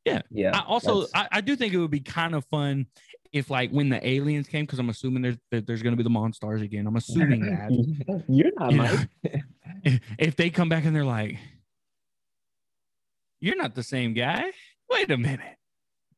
[0.06, 0.22] Yeah.
[0.30, 0.52] yeah.
[0.58, 2.86] I also I, I do think it would be kind of fun
[3.34, 6.62] if like when the aliens came, because I'm assuming there's there's gonna be the Monstars
[6.62, 6.86] again.
[6.86, 8.26] I'm assuming that.
[8.28, 8.98] you're not You know,
[9.84, 10.02] Mike.
[10.20, 11.40] if they come back and they're like,
[13.40, 14.52] You're not the same guy.
[14.90, 15.56] Wait a minute.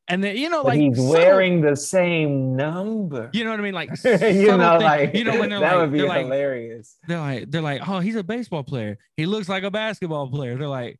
[0.08, 3.30] And then you know, But like he's subtle- wearing the same number.
[3.32, 3.74] you know what I mean?
[3.74, 4.10] Like you
[4.56, 6.96] know, thing- like you know when they're that like would be they're like hilarious.
[7.08, 8.98] they're like they're like, oh, he's a baseball player.
[9.16, 10.56] He looks like a basketball player.
[10.58, 10.98] They're like,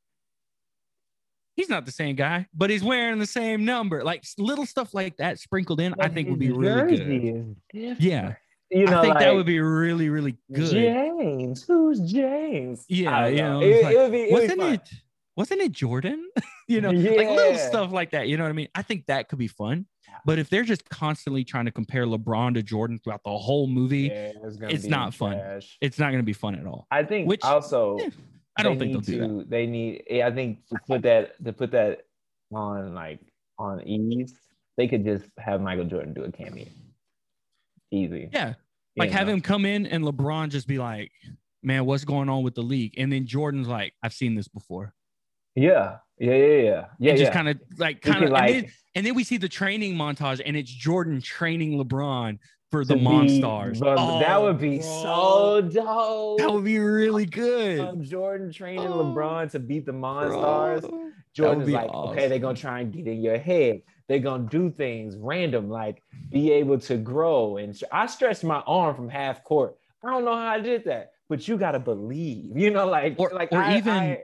[1.56, 4.02] he's not the same guy, but he's wearing the same number.
[4.02, 7.56] Like little stuff like that sprinkled in, I think would be really good.
[8.00, 8.34] Yeah,
[8.70, 10.70] you know, I think that would be really, really good.
[10.70, 11.62] James.
[11.64, 12.84] Who's James?
[12.88, 14.24] Yeah, you know, It, like, it would be.
[14.26, 14.72] Be wasn't fun.
[14.74, 14.88] it?
[15.36, 16.28] Wasn't it Jordan?
[16.68, 18.28] you know, like little stuff like that.
[18.28, 18.68] You know what I mean?
[18.74, 19.86] I think that could be fun.
[20.24, 24.02] But if they're just constantly trying to compare LeBron to Jordan throughout the whole movie,
[24.12, 25.40] Yeah, it's, it's not fun.
[25.80, 26.86] it's not going to be fun at all.
[26.90, 27.98] I think Which- also.
[27.98, 28.08] yeah,
[28.56, 29.26] I don't think they'll do that.
[29.26, 30.04] to, They need.
[30.22, 32.02] I think to put that to put that
[32.52, 33.18] on like
[33.58, 34.34] on ease,
[34.76, 36.66] they could just have Michael Jordan do a cameo.
[37.90, 38.28] Easy.
[38.32, 38.54] Yeah,
[38.96, 39.34] like You have know?
[39.34, 41.10] him come in and LeBron just be like,
[41.62, 44.94] "Man, what's going on with the league?" And then Jordan's like, "I've seen this before."
[45.54, 45.96] Yeah.
[46.18, 46.32] Yeah.
[46.34, 46.46] Yeah.
[46.46, 46.84] Yeah.
[46.98, 47.10] Yeah.
[47.10, 47.32] and just yeah.
[47.34, 50.40] kind of like kind of like- and, then, and then we see the training montage
[50.44, 52.38] and it's Jordan training LeBron
[52.70, 53.78] for the Monstars.
[53.80, 53.96] that
[54.36, 54.80] Oh, would be bro.
[54.80, 56.38] so dope.
[56.38, 57.78] that would be really good.
[57.80, 59.92] Um, Jordan training Oh, LeBron to beat the.
[59.92, 60.82] Monstars.
[61.34, 63.82] Jordan's like, okay, they're gonna try and get in your head.
[64.08, 67.56] They're gonna do things random, like be able to grow.
[67.56, 69.76] And I stretched my arm from half court.
[70.04, 72.56] I don't know how I did that, but you gotta believe.
[72.56, 74.18] You know, like Or- like or I- even- I-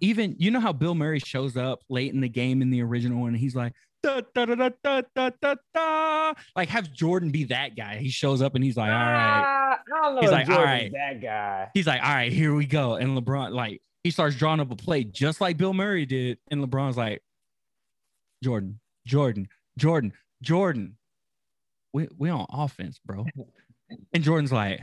[0.00, 3.20] Even you know how Bill Murray shows up late in the game in the original
[3.20, 3.72] one and he's like
[4.04, 7.96] da, da, da, da, da, da, da, like have Jordan be that guy.
[7.96, 9.78] He shows up and he's like, all right.
[9.94, 10.20] Ah, know.
[10.20, 10.92] He's like, all Jordan's right.
[10.92, 11.68] that guy.
[11.74, 12.94] He's like, all right, here we go.
[12.94, 16.38] And LeBron, like, he starts drawing up a play just like Bill Murray did.
[16.50, 17.22] And LeBron's like,
[18.42, 19.48] Jordan, Jordan,
[19.78, 20.96] Jordan, Jordan.
[21.94, 23.24] We we on offense, bro.
[24.12, 24.80] And Jordan's like,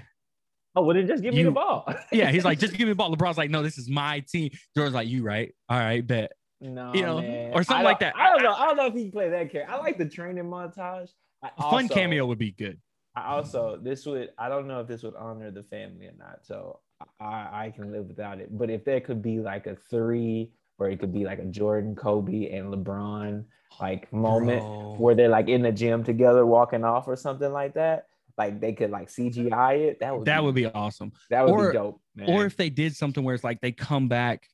[0.76, 1.86] Oh, well, then just give me You- the ball.
[2.12, 3.14] yeah, he's like, just give me the ball.
[3.14, 4.52] LeBron's like, no, this is my team.
[4.76, 5.54] Jordan's like, you right?
[5.70, 6.32] All right, bet.
[6.62, 7.52] no, you know, man.
[7.54, 8.16] or something like that.
[8.16, 8.54] I don't know.
[8.54, 9.74] I don't know if he can play that character.
[9.74, 11.10] I like the training montage.
[11.44, 12.80] I A fun cameo would be good.
[13.16, 16.40] I also this would I don't know if this would honor the family or not,
[16.44, 16.80] so
[17.20, 18.58] I I can live without it.
[18.58, 21.94] But if there could be like a three, or it could be like a Jordan,
[21.96, 23.44] Kobe, and LeBron
[23.82, 24.96] like moment Bro.
[25.00, 28.06] where they're like in the gym together walking off or something like that,
[28.38, 30.00] like they could like CGI it.
[30.00, 31.12] That would That be, would be awesome.
[31.30, 32.30] that would or- be dope, man.
[32.30, 34.48] Or if they did something where it's like they come back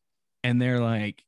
[0.44, 1.24] and they're like,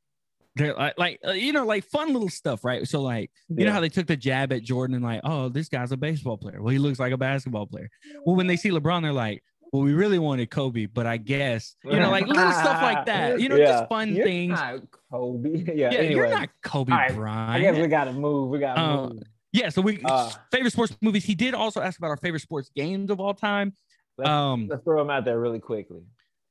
[0.55, 2.85] they're like, like uh, you know, like fun little stuff, right?
[2.88, 5.69] So like, you know how they took the jab at Jordan and like, oh, this
[5.69, 6.62] guy's a baseball player.
[6.62, 7.89] Well, he looks like a basketball player.
[8.25, 11.75] Well, when they see LeBron, they're like, well, we really wanted Kobe, but I guess
[11.85, 13.39] you know, like little stuff like that.
[13.39, 13.65] You know, Yeah.
[13.67, 14.49] just fun You're things.
[14.59, 14.79] not
[15.12, 15.49] Kobe.
[15.67, 16.13] yeah, yeah, anyway.
[16.15, 18.49] you're not Kobe right, I guess we gotta move.
[18.49, 19.23] We gotta Uh, move.
[19.51, 21.23] Yeah, so we Uh, favorite sports movies.
[21.25, 23.73] He did also ask about our favorite sports games of all time.
[24.17, 26.01] Let's- Um, Let's throw them out there really quickly.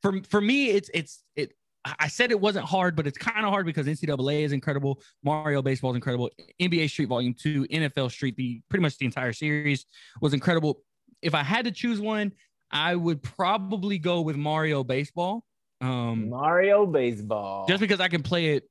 [0.02, 1.52] for for me, it's it's it.
[2.00, 5.62] I said it wasn't hard, but it's kind of hard because NCAA is incredible, Mario
[5.62, 6.28] Baseball is incredible,
[6.60, 9.86] NBA Street Volume Two, NFL Street, the pretty much the entire series
[10.20, 10.82] was incredible.
[11.22, 12.32] If I had to choose one,
[12.70, 15.44] I would probably go with Mario Baseball,
[15.80, 17.66] um, Mario baseball.
[17.66, 18.68] just because I can play it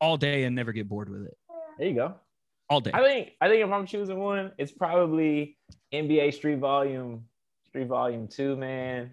[0.00, 1.36] all day and never get bored with it
[1.78, 2.14] there you go.
[2.72, 2.90] All day.
[2.94, 5.56] I think I think if I'm choosing one, it's probably
[5.92, 7.24] NBA Street Volume
[7.68, 9.12] Street Volume Two, man.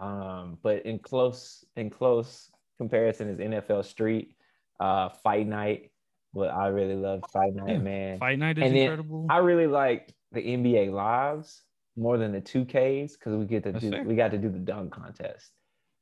[0.00, 4.34] Um, but in close in close comparison is NFL Street,
[4.80, 5.90] uh, Fight Night.
[6.34, 8.18] But I really love Fight Night, man.
[8.18, 9.26] Fight Night is and incredible.
[9.30, 11.62] I really like the NBA lives
[11.96, 14.04] more than the 2Ks because we get to That's do fair.
[14.04, 15.52] we got to do the dunk contest.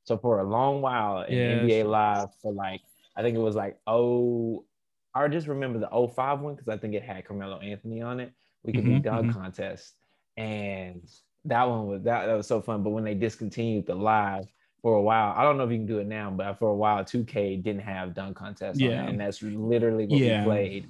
[0.05, 2.81] So for a long while in Yeah, NBA live for like
[3.17, 4.65] I think it was like oh
[5.15, 8.33] I just remember the 05 one because I think it had Carmelo Anthony on it.
[8.65, 9.31] We could do Mhm, dunk mhm.
[9.31, 9.95] contest.
[10.37, 11.09] And
[11.45, 12.83] that one was that, that was so fun.
[12.83, 14.47] But when they discontinued the live
[14.83, 16.75] for a while, I don't know if you can do it now, but for a
[16.77, 19.01] while 2K didn't have dunk contest on Yeah.
[19.01, 19.09] it.
[19.09, 20.25] And that's literally what Yeah.
[20.25, 20.89] we played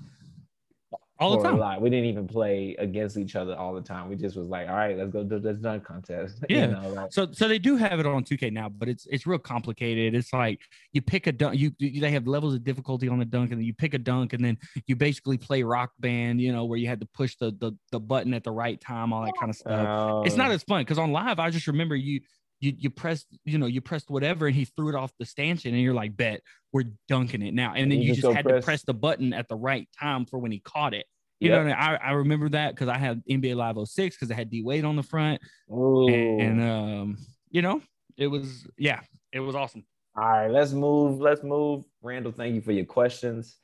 [1.19, 1.59] all the for a time.
[1.59, 1.81] lot.
[1.81, 4.09] We didn't even play against each other all the time.
[4.09, 6.45] We just was like, all right, let's go do this dunk contest.
[6.51, 6.67] You Yeah.
[6.67, 9.39] know, like, So so they do have it on 2K now, but it's it's real
[9.39, 10.15] complicated.
[10.15, 10.61] It's like
[10.93, 13.61] you pick a dunk, you, you they have levels of difficulty on the dunk, and
[13.61, 16.79] then you pick a dunk, and then you basically play rock band, you know, where
[16.79, 19.41] you had to push the the, the button at the right time, all that oh,
[19.41, 19.91] kind of stuff.
[20.27, 22.21] it's not oh, as fun because on live, I just remember you
[22.65, 25.75] you you pressed, you know, you pressed whatever and he threw it off the stanchion
[25.75, 26.41] and you're like, bet
[26.73, 27.73] we're dunking it now.
[27.75, 29.89] And then You you just just had press- to press the button at the right
[30.01, 31.07] time for when he caught it.
[31.41, 31.67] You know, Yep.
[31.67, 31.99] what I, mean?
[32.03, 34.85] I, I remember that because I had NBA Live 06 because I had D Wade
[34.85, 35.41] on the front.
[35.71, 36.09] Ooh.
[36.09, 37.19] And, and um,
[37.51, 37.83] you know,
[38.17, 39.01] it was yeah,
[39.33, 39.85] it was awesome.
[40.17, 41.21] All right, let's move.
[41.21, 41.85] Let's move.
[42.03, 43.57] Randall, thank you for your questions.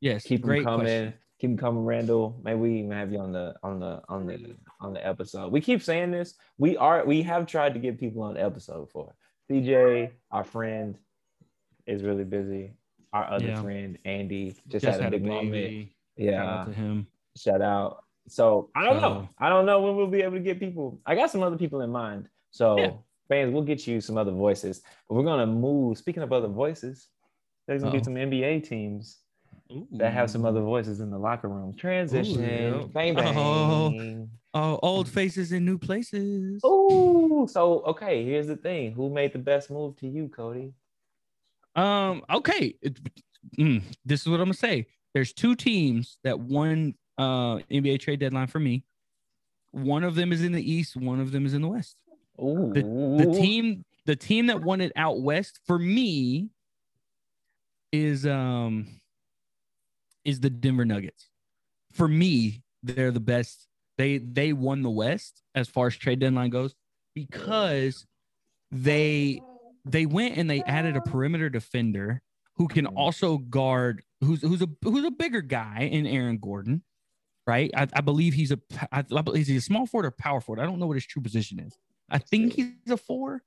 [0.00, 0.80] Yes, Keep them coming.
[0.86, 1.14] question.
[1.38, 2.40] Keep them coming, Randall.
[2.42, 5.52] Maybe we even have you on the on the on the on the episode.
[5.52, 6.34] We keep saying this.
[6.58, 9.14] We are we have tried to get people on the episode before.
[9.50, 10.98] CJ, our friend,
[11.86, 12.74] is really busy.
[13.12, 13.62] Our other Yeah.
[13.62, 15.88] friend, Andy, just, Just had a had a big moment.
[16.16, 16.32] Yeah.
[16.42, 17.06] Shout out to him.
[17.36, 18.04] shout out.
[18.26, 19.28] So I don't know.
[19.38, 21.00] I don't know when we'll be able to get people.
[21.06, 22.28] I got some other people in mind.
[22.50, 22.90] So Yeah.
[23.28, 24.82] fans, we'll get you some other voices.
[25.08, 25.96] But we're gonna move.
[25.98, 27.08] Speaking of other voices,
[27.68, 28.00] there's gonna Uh-oh.
[28.00, 29.20] be some NBA teams
[29.92, 31.74] that have some other voices in the locker room.
[31.74, 32.84] Transition, yeah.
[32.92, 33.36] bang bang.
[33.36, 34.28] Oh.
[34.54, 36.60] Oh, old faces in new places.
[36.64, 38.24] Oh, so okay.
[38.24, 40.72] Here's the thing: Who made the best move to you, Cody?
[41.76, 42.74] Um, okay.
[42.80, 42.98] It-
[43.58, 44.86] mm, this is what I'm gonna say.
[45.12, 48.84] There's two teams that won uh NBA trade deadline for me.
[49.72, 51.96] One of them is in the East, one of them is in the West.
[52.40, 56.48] Ooh, The team, the team that won it out west for me
[57.92, 58.86] is um
[60.24, 61.30] is the Denver Nuggets.
[61.92, 63.66] For me, they're the best.
[63.96, 66.74] They they won the West as far as trade deadline goes
[67.14, 68.06] because
[68.70, 69.40] they
[69.84, 72.22] they went and they added a perimeter defender
[72.56, 72.96] who can mm-hmm.
[72.96, 76.82] also guard who's who's a who's a bigger guy in Aaron Gordon,
[77.46, 77.70] right?
[77.76, 78.58] I, I believe he's a
[78.92, 80.62] I, I believe he's a small forward or power forward.
[80.62, 81.76] I don't know what his true position is.
[82.10, 83.42] I think he's a four,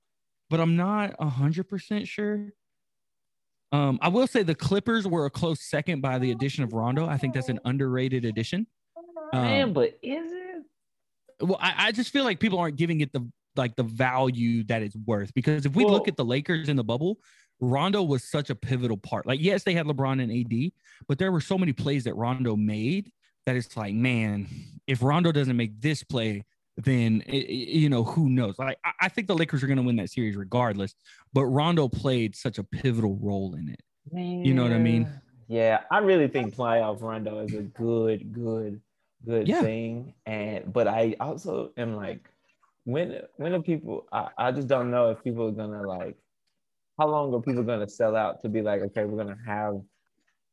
[0.49, 2.53] but I'm not hundred percent sure.
[3.71, 7.07] Um, I will say the Clippers were a close second by the addition of Rondo.
[7.07, 8.67] I think that's an underrated addition.
[9.34, 10.63] man, Um, but is it?
[11.47, 14.81] well, I, I just feel like people aren't giving it the like the value that
[14.81, 17.17] it's worth because if we Well- look at the Lakers in the bubble,
[17.60, 19.25] Rondo was such a pivotal part.
[19.25, 20.71] Like, yes, they had LeBron and AD,
[21.07, 23.12] but there were so many plays that Rondo made
[23.45, 24.47] that it's like, man,
[24.88, 26.43] if Rondo doesn't make this play,
[26.77, 28.57] then you know who knows.
[28.57, 30.95] Like, I, think the Lakers are going to win that series regardless.
[31.34, 33.81] But Rondo played such a pivotal role in it.
[34.13, 35.07] You know what I mean?
[35.47, 38.81] Yeah, I really think playoff Rondo is a good, good,
[39.25, 39.62] good Yeah.
[39.62, 40.13] thing.
[40.25, 42.29] And but I also am like,
[42.86, 44.07] when when are people?
[44.12, 46.17] I, I just don't know if people are gonna like,
[46.97, 49.81] how long are people gonna sell out to be like, okay, we're gonna have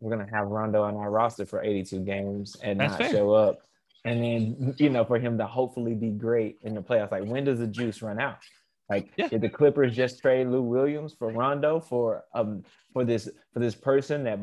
[0.01, 3.11] we're gonna have Rondo on our roster for 82 games and That's not fair.
[3.11, 3.61] show up,
[4.05, 7.11] and then you know for him to hopefully be great in the playoffs.
[7.11, 8.39] Like when does the juice run out?
[8.89, 9.29] Like Yeah.
[9.29, 13.75] did the Clippers just trade Lou Williams for Rondo for um for this for this
[13.75, 14.39] person that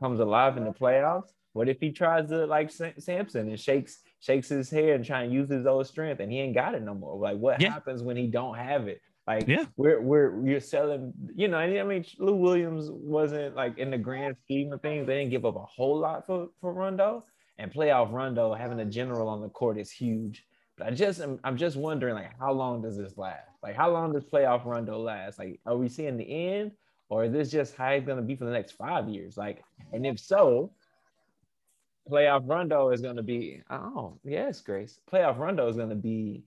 [0.00, 1.30] comes alive in the playoffs?
[1.52, 5.22] What if he tries to like Sa- Samson and shakes shakes his hair and try
[5.22, 7.18] and use his old strength and he ain't got it no more?
[7.18, 7.72] Like what Yeah.
[7.72, 9.00] happens when he don't have it?
[9.26, 9.66] Like Yeah.
[9.76, 11.58] we're we're you're selling, you know.
[11.58, 15.06] I mean, Lou Williams wasn't like in the grand scheme of things.
[15.06, 17.24] They didn't give up a whole lot for for Rondo
[17.62, 20.44] and playoff Rondo having a general on the court is huge.
[20.76, 23.46] But I just I'm just wondering like how long does this last?
[23.62, 25.38] Like how long does playoff Rondo last?
[25.38, 26.72] Like are we seeing the end
[27.08, 29.36] or is this just how it's gonna be for the next five years?
[29.36, 30.72] Like and if so,
[32.10, 36.42] playoff Rondo is gonna be oh yes Grace playoff Rondo is gonna be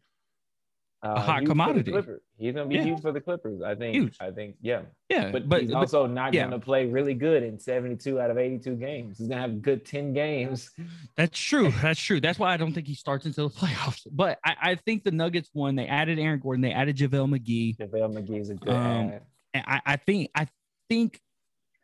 [1.06, 1.94] uh, A hot the commodity.
[2.38, 2.84] He's gonna be Yeah.
[2.84, 3.62] huge for the Clippers.
[3.62, 3.96] I think.
[3.96, 4.18] Huge.
[4.20, 4.82] I think yeah.
[5.10, 6.46] Yeah, But, but, he's but also not yeah.
[6.46, 9.18] gonna play really good in 72 out of 82 games.
[9.18, 10.72] He's gonna have a good 10 games.
[11.16, 11.72] That's true.
[11.82, 12.20] That's true.
[12.20, 14.08] That's why I don't think he starts until the playoffs.
[14.12, 15.76] But I, I think the Nuggets won.
[15.76, 16.62] They added Aaron Gordon.
[16.62, 17.78] They added JaVale McGee.
[17.78, 19.14] JaVale McGee is a good Um.
[19.54, 20.48] And I, I think I
[20.90, 21.20] think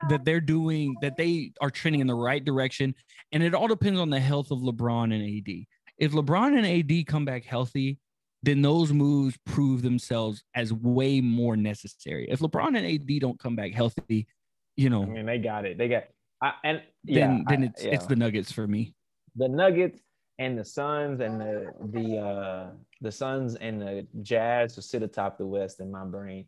[0.09, 2.95] that they're doing that they are trending in the right direction.
[3.31, 5.65] And it all depends on the health of LeBron and AD.
[5.99, 7.99] If LeBron and AD come back healthy,
[8.43, 12.27] then those moves prove themselves as way more necessary.
[12.29, 14.27] If LeBron and AD don't come back healthy,
[14.75, 15.77] you know, I mean, they got it.
[15.77, 16.05] They got
[16.41, 17.91] I, and then yeah, then I- it's yeah.
[17.91, 18.93] it's the Nuggets for me.
[19.35, 19.99] the Nuggets
[20.39, 22.69] and the Suns and the the uh
[23.01, 26.45] the Suns and the Jazz will sit atop the West in my brain.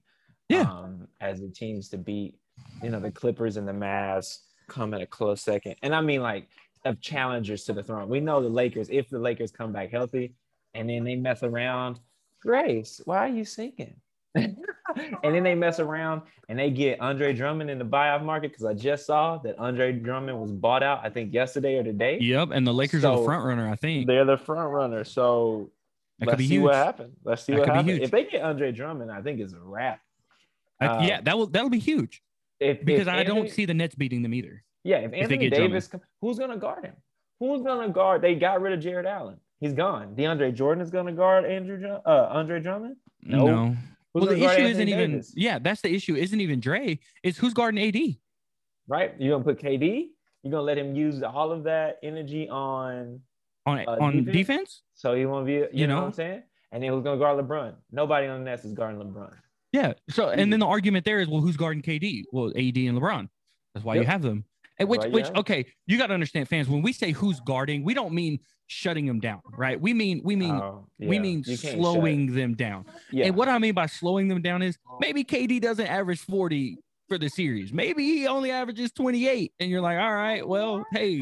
[0.49, 0.61] Yeah.
[0.61, 2.35] Um, as the teams to beat,
[2.81, 5.75] you know, the Clippers and the Mavs come at a close second.
[5.83, 6.47] And I mean like
[6.85, 8.09] of challengers to the throne.
[8.09, 10.33] We know the Lakers, if the Lakers come back healthy
[10.73, 11.99] and then they mess around,
[12.41, 13.95] Grace, why are you singing?
[14.35, 14.57] and
[15.21, 18.73] then they mess around and they get Andre Drummond in the buyout market because I
[18.73, 22.17] just saw that Andre Drummond was bought out, I think yesterday or today.
[22.19, 22.49] Yep.
[22.51, 24.07] And the Lakers are the So, front runner, I think.
[24.07, 25.03] They're the front runner.
[25.03, 25.69] So
[26.19, 26.63] That let's could be see huge.
[26.63, 27.15] what happens.
[27.23, 27.99] Let's see That what happens.
[28.01, 30.01] If they get Andre Drummond, I think it's a wrap.
[30.79, 32.23] I- uh, yeah, that will that'll be huge
[32.59, 34.63] If because if I don't see the Nets beating them either.
[34.83, 35.73] Yeah, if Anthony get Drummond.
[35.73, 36.95] Davis, come, who's gonna guard him?
[37.39, 38.21] Who's gonna guard?
[38.23, 39.37] They got rid of Jarrett Allen.
[39.63, 40.15] He's gone.
[40.15, 42.97] DeAndre Jordan is gonna guard Andrew Drum- uh, Andre Drummond.
[43.23, 43.45] No.
[43.45, 43.75] No.
[44.13, 45.11] Well, the issue isn't even.
[45.11, 45.33] Davis?
[45.35, 46.15] Yeah, that's the issue.
[46.15, 46.99] Isn't even Dre.
[47.23, 48.17] It's who's guarding AD.
[48.87, 49.13] right.
[49.19, 50.09] You're gonna put KD?
[50.43, 53.21] You're gonna let him use all of that energy on
[53.65, 54.33] on Uh, on defense?
[54.35, 54.81] defense.
[54.93, 56.01] so he won't be you, You know, know?
[56.01, 56.43] what I'm saying?
[56.73, 57.75] And then who's gonna guard LeBron?
[57.91, 59.33] Nobody on the Nets is guarding LeBron.
[59.71, 59.93] Yeah.
[60.09, 62.25] So and then the argument there is, well, who's guarding KD?
[62.33, 63.29] Well, AD and LeBron.
[63.73, 64.43] That's why you have them.
[64.79, 65.39] And which Right, which yeah.
[65.39, 66.67] okay, you got to understand, fans.
[66.67, 69.79] When we say who's guarding, we don't mean shutting them down, right?
[69.79, 72.85] We mean we mean Oh, we mean You can't shut- slowing them down.
[73.11, 73.25] Yeah.
[73.25, 77.17] And what I mean by slowing them down is maybe KD doesn't average 40 for
[77.17, 77.71] the series.
[77.71, 79.53] Maybe he only averages 28.
[79.59, 81.21] And you're like, all right, well, hey,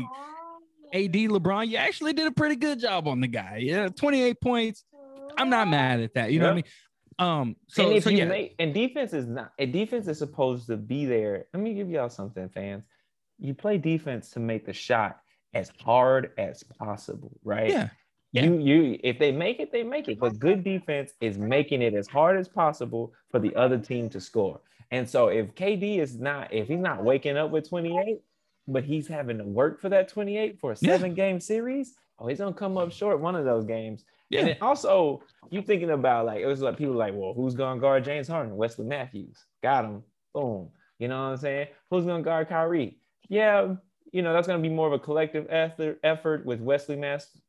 [0.94, 3.58] AD LeBron, you actually did a pretty good job on the guy.
[3.62, 4.84] Yeah, 28 points.
[5.38, 6.32] I'm not mad at that.
[6.32, 6.64] You know what I mean?
[7.20, 10.18] Um, so, and if so you yeah, make and defense is not and defense is
[10.18, 11.46] supposed to be there.
[11.54, 12.86] Let me give y'all something, fans.
[13.42, 15.18] You play defense to make the shot
[15.54, 17.70] as hard as possible, right?
[17.70, 17.90] yeah,
[18.32, 18.44] yeah.
[18.46, 20.20] You you if they make it, they make it.
[20.20, 24.22] But good defense is making it as hard as possible for the other team to
[24.22, 24.62] score.
[24.92, 28.20] And so if KD is not, if he's not waking up with 28,
[28.68, 30.92] but he's having to work for that 28 for a Yeah.
[30.96, 34.06] seven game series, oh, he's gonna come up short one of those games.
[34.30, 34.46] Yeah.
[34.46, 38.06] And also, you thinking about like it was like people like, well, who's gonna guard
[38.06, 38.56] James Harden?
[38.56, 39.44] Wesley Matthews.
[39.64, 40.04] Got him.
[40.34, 40.70] Boom.
[41.00, 41.68] You know what I'm saying?
[41.90, 42.98] Who's gonna guard Kyrie?
[43.32, 43.76] Yeah,
[44.12, 47.02] you know, that's gonna be more of a collective effort with Wesley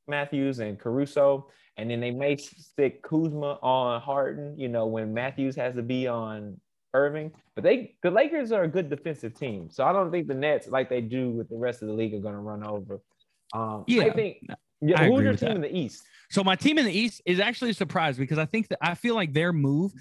[0.07, 1.49] Matthews and Caruso.
[1.77, 6.07] And then they may stick Kuzma on Harden, you know, when Matthews has to be
[6.07, 6.61] on
[6.95, 7.33] Irving.
[7.57, 9.71] But they the Lakers are a good defensive team.
[9.71, 12.15] So I don't think the Nets, like they do with the rest of the league,
[12.15, 13.01] are gonna run over.
[13.53, 14.05] Um Yeah.
[14.05, 14.37] I think
[14.81, 15.57] yeah, I who's your team that.
[15.57, 16.05] in the East?
[16.31, 18.95] So my team in the East is actually a surprise because I think that I
[18.95, 19.93] feel like their move,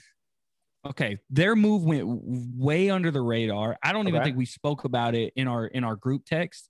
[0.86, 3.78] okay, their move went way under the radar.
[3.84, 6.70] I don't even think we spoke about it in our in our group text.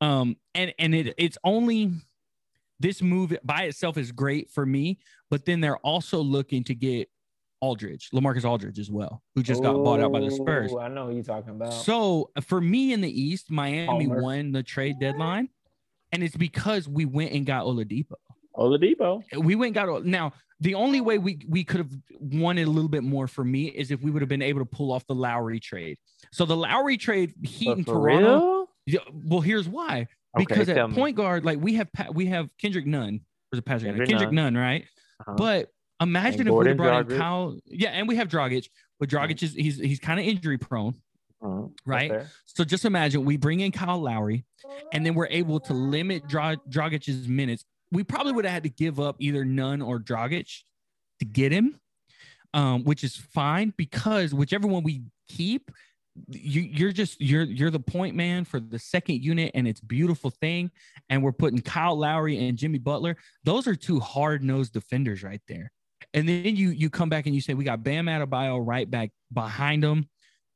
[0.00, 1.92] Um, and and it it's only
[2.80, 4.98] this move by itself is great for me,
[5.30, 7.08] but then they're also looking to get
[7.60, 10.74] Aldridge, LaMarcus Aldridge as well, who just got bought out by the Spurs.
[10.78, 11.72] I know you're talking about.
[11.72, 15.48] So for me in the East, Miami won the trade deadline,
[16.12, 18.16] and it's because we went and got Oladipo
[18.56, 19.22] Oladipo.
[19.38, 20.32] we went and got now
[20.64, 23.66] the only way we we could have won it a little bit more for me
[23.66, 25.98] is if we would have been able to pull off the Lowry trade.
[26.32, 28.68] So the Lowry trade, Heat But and Toronto.
[28.86, 29.00] real?
[29.12, 30.08] Well, here's why.
[30.36, 30.94] Okay, Because at me.
[30.96, 33.20] point guard, like we have we have Kendrick Nunn.
[33.54, 34.54] Or Patrick Kendrick Kendrick Nunn.
[34.54, 34.84] Nunn, right?
[35.20, 35.34] Uh-huh.
[35.36, 37.18] But imagine And if we Gordon brought in Dragic.
[37.18, 37.58] Kyle.
[37.66, 40.94] Yeah, and we have Dragic, but Dragic is he's he's kind of injury prone.
[41.42, 41.72] Mhm.
[41.84, 42.10] Right.
[42.10, 42.30] Fair.
[42.46, 44.46] So just imagine we bring in Kyle Lowry,
[44.94, 47.64] and then we're able to limit Dra- Dragic's minutes.
[47.94, 50.50] We probably would have had to give up either Nunn or Dragic
[51.20, 51.80] to get him,
[52.52, 55.70] um, which is fine because whichever one we keep,
[56.28, 60.30] you, you're just you're you're the point man for the second unit, and it's beautiful
[60.30, 60.70] thing.
[61.08, 63.16] And we're putting Kyle Lowry and Jimmy Butler.
[63.42, 65.72] Those are two hard nosed defenders right there.
[66.12, 69.10] And then you you come back and you say we got Bam Adebayo right back
[69.32, 70.08] behind them.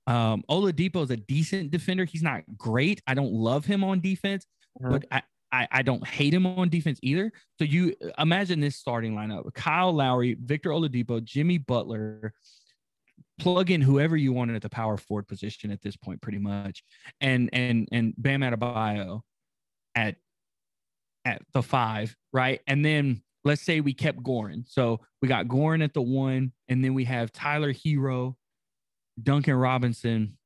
[0.06, 2.04] Um, Oladipo is a decent defender.
[2.04, 3.02] He's not great.
[3.06, 4.46] I don't love him on defense,
[4.80, 4.90] Mhm.
[4.90, 5.22] but I,
[5.52, 7.32] I I don't hate him on defense either.
[7.58, 12.32] So you imagine this starting lineup: Kyle Lowry, Victor Oladipo, Jimmy Butler.
[13.38, 16.82] Plug in whoever you want at the power forward position at this point, pretty much,
[17.20, 19.20] and and and Bam Adebayo
[19.94, 20.16] at
[21.24, 22.60] at the five, right?
[22.66, 24.64] And then let's say we kept Goran.
[24.68, 28.34] So we got Goran at the one, and then we have Tyler Herro,
[29.22, 30.36] Duncan Robinson,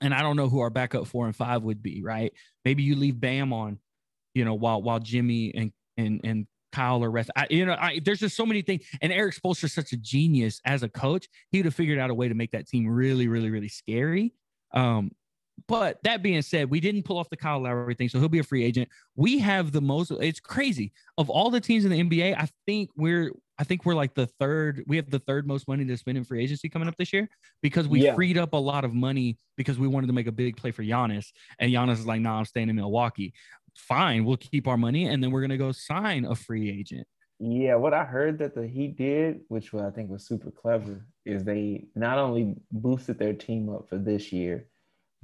[0.00, 2.32] and I don't know who our backup four and five would be, right?
[2.64, 3.78] Maybe you leave Bam on,
[4.34, 7.30] you know, while while Jimmy and and and Kyle are rest.
[7.36, 8.84] I, you know, I, there's just so many things.
[9.02, 11.26] And Erik Spoelstra is such a genius as a coach.
[11.50, 14.34] He would have figured out a way to make that team really, really, really scary.
[14.72, 15.10] Um,
[15.68, 18.38] but that being said, we didn't pull off the Kyle Lowry thing, so he'll be
[18.38, 18.88] a free agent.
[19.16, 20.10] We have the most.
[20.10, 22.34] It's crazy of all the teams in the NBA.
[22.38, 23.32] I think we're.
[23.58, 24.82] I think we're like the third.
[24.86, 27.28] We have the third most money to spend in free agency coming up this year
[27.62, 28.14] because we Yeah.
[28.14, 30.82] freed up a lot of money because we wanted to make a big play for
[30.82, 31.26] Giannis,
[31.58, 33.34] and Giannis is like, "Nah, I'm staying in Milwaukee."
[33.76, 37.06] Fine, we'll keep our money, and then we're gonna go sign a free agent.
[37.38, 41.42] Yeah, what I heard that the Heat did, which I think was super clever, is
[41.42, 44.66] they not only boosted their team up for this year,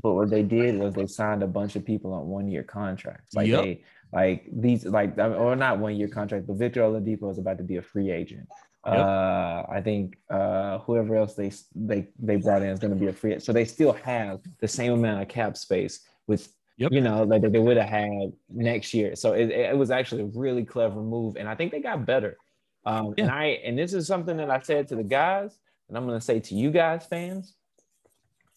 [0.02, 3.34] but what they did was they signed a bunch of people on one year contracts.
[3.34, 3.62] Like Yep.
[3.62, 7.64] they like these like or not one year contract, but Victor Oladipo is about to
[7.64, 8.48] be a free agent.
[8.86, 8.94] Yep.
[8.94, 13.08] Uh, I think uh, whoever else they they they brought in is going to be
[13.08, 13.40] a free.
[13.40, 16.92] So they still have the same amount of cap space with Yep.
[16.92, 19.16] you know like that they would have had next year.
[19.16, 22.36] So it, it was actually a really clever move, and I think they got better.
[22.84, 25.58] Um, And I and this is something that I said to the guys,
[25.88, 27.54] and I'm going to say to you guys, fans.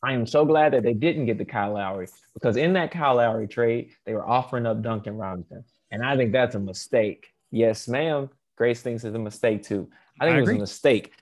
[0.01, 3.15] I am so glad that they didn't get the Kyle Lowry because in that Kyle
[3.15, 5.63] Lowry trade, they were offering up Duncan Robinson.
[5.91, 7.28] And I think that's a mistake.
[7.51, 8.30] Yes, ma'am.
[8.55, 9.89] Grace thinks it's a mistake too.
[10.22, 10.57] I think I it was agree.
[10.57, 11.13] a mistake.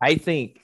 [0.00, 0.60] I think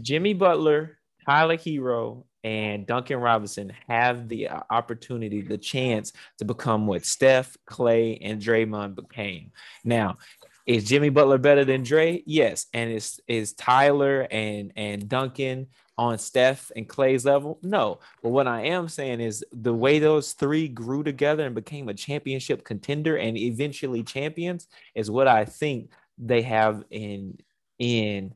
[0.00, 6.86] Jimmy Butler, Tyler Herro, and Duncan Robinson have the uh, opportunity, the chance to become
[6.86, 9.50] what Steph, Klay, and Draymond became.
[9.82, 10.18] Now,
[10.64, 12.22] is Jimmy Butler better than Dre?
[12.24, 12.66] Yes.
[12.72, 15.66] And is is Tyler and and Duncan
[15.98, 17.58] on Steph and Klay's level?
[17.62, 17.98] No.
[18.22, 21.94] But what I am saying is the way those three grew together and became a
[21.94, 27.38] championship contender and eventually champions is what I think they have in
[27.80, 28.34] in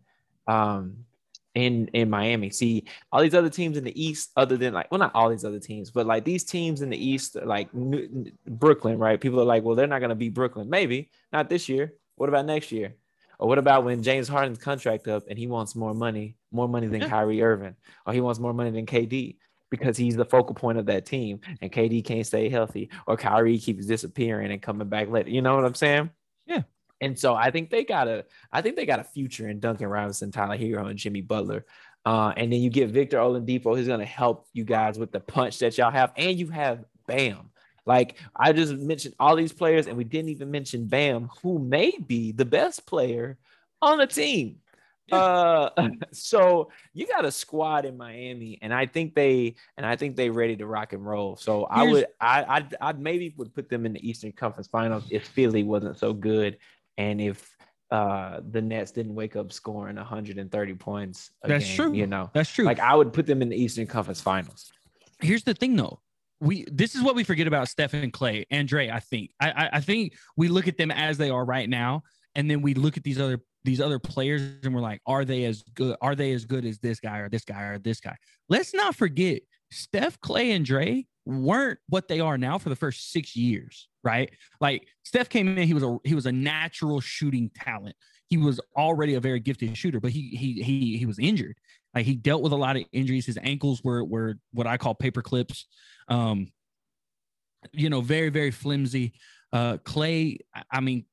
[0.49, 1.05] um
[1.55, 2.51] in in Miami.
[2.51, 5.45] See, all these other teams in the East, other than like, well, not all these
[5.45, 9.21] other teams, but like these teams in the East, like New, Brooklyn, right?
[9.21, 10.71] People are like, well, they're not going to beat Brooklyn.
[10.71, 11.95] Maybe not this year.
[12.17, 12.95] What about next year?
[13.39, 16.87] Or what about when James Harden's contract up and he wants more money, more money
[16.87, 17.75] than Kyrie Irving,
[18.07, 19.37] or he wants more money than KD
[19.71, 23.59] because he's the focal point of that team, and KD can't stay healthy, or Kyrie
[23.59, 25.31] keeps disappearing and coming back later.
[25.31, 26.11] You know what I'm saying?
[26.45, 26.63] Yeah.
[27.01, 29.89] And so I think they got a, I think they got a future in Duncan
[29.89, 31.65] Robinson, Tyler Herro, and Jimmy Butler.
[32.05, 35.21] Uh, and then you get Victor Oladipo, who's going to help you guys with the
[35.21, 37.51] punch that y'all have, and you have Bam.
[37.87, 41.93] Like I just mentioned all these players, and we didn't even mention Bam, who may
[42.07, 43.39] be the best player
[43.83, 44.57] on the team.
[45.13, 45.69] Uh,
[46.13, 50.31] so you got a squad in Miami, and I think they and I think they
[50.31, 51.35] ready to rock and roll.
[51.35, 54.69] So I Here's- would I I'd, I'd maybe would put them in the Eastern Conference
[54.69, 56.59] Finals if Philly wasn't so good,
[57.01, 57.57] and if
[57.91, 61.31] uh the Nets didn't wake up scoring 130 points.
[61.43, 61.93] That's game, true.
[61.93, 62.65] You know, That's true.
[62.65, 64.71] like I would put them in the Eastern Conference Finals.
[65.21, 66.01] here's the thing though
[66.41, 68.91] we this is what we forget about Steph and Klay and Dre.
[68.91, 72.03] I think I, I I think we look at them as they are right now,
[72.35, 75.45] and then we look at these other these other players and we're like, are they
[75.45, 75.97] as good?
[76.01, 78.17] Are they as good as this guy or this guy or this guy?
[78.49, 83.13] Let's not forget Steph, Klay, and Dre weren't what they are now for the first
[83.13, 84.31] six years, right?
[84.61, 87.97] Like Steph came in, he was a he was a natural shooting talent.
[88.29, 91.57] He was already a very gifted shooter, but he he he he was injured.
[91.95, 93.27] Like he dealt with a lot of injuries.
[93.27, 95.67] His ankles were were what I call paper clips.
[96.09, 96.53] Um,
[97.73, 99.15] you know, very very flimsy.
[99.53, 100.39] Uh, Klay,
[100.71, 101.07] I- mean,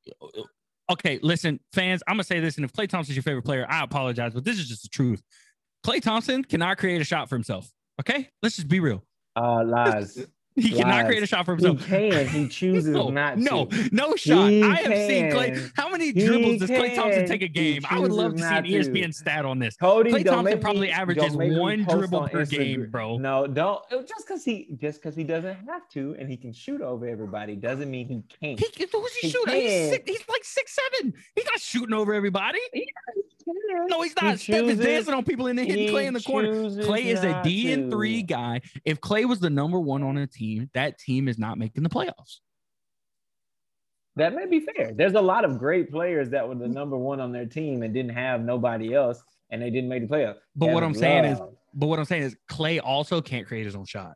[0.92, 3.84] okay, listen, fans, I'm gonna say this, and if Klay Thompson's your favorite player, I
[3.84, 5.24] apologize, but this is just the truth.
[5.86, 7.72] Klay Thompson cannot create a shot for himself.
[8.00, 9.04] Okay, let's just be real.
[9.38, 10.26] Uh, lies.
[10.60, 11.88] He cannot create a shot for he himself.
[11.88, 12.28] can.
[12.30, 13.90] He chooses no, not no, to.
[13.92, 14.50] no shot.
[14.50, 15.72] He I have seen Klay.
[15.76, 17.84] How many He dribbles does Klay Thompson take a game?
[17.88, 18.70] I would love to see an to.
[18.72, 19.76] ESPN stat on this.
[19.78, 22.44] Cody, Klay don't Thompson make probably me- averages don't make me one dribble on per
[22.44, 22.58] Instagram.
[22.58, 23.18] game, bro.
[23.20, 23.88] No, don't.
[24.08, 27.56] Just because he just because he doesn't have to and he can shoot over everybody
[27.56, 28.60] doesn't mean he can't.
[28.60, 29.62] He, who's he, He shooting?
[29.62, 31.14] He's, six, he's like six seven.
[31.36, 32.58] He's not shooting over everybody.
[33.90, 34.40] No, he's He not.
[34.40, 36.52] Steph is dancing on people and then hitting He Klay in the corner.
[36.54, 38.62] Klay is a D not and three guy.
[38.86, 41.90] If Klay was the number one on a team, that team is not making the
[41.90, 42.40] playoffs.
[44.16, 44.94] That may be fair.
[44.94, 47.94] There's a lot of great players that were the number one on their team and
[47.94, 49.22] didn't have nobody else,
[49.52, 50.38] and they didn't make the playoffs.
[50.56, 51.40] But what I'm saying is-
[51.74, 54.14] But what I'm saying is, Klay also can't create his own shot.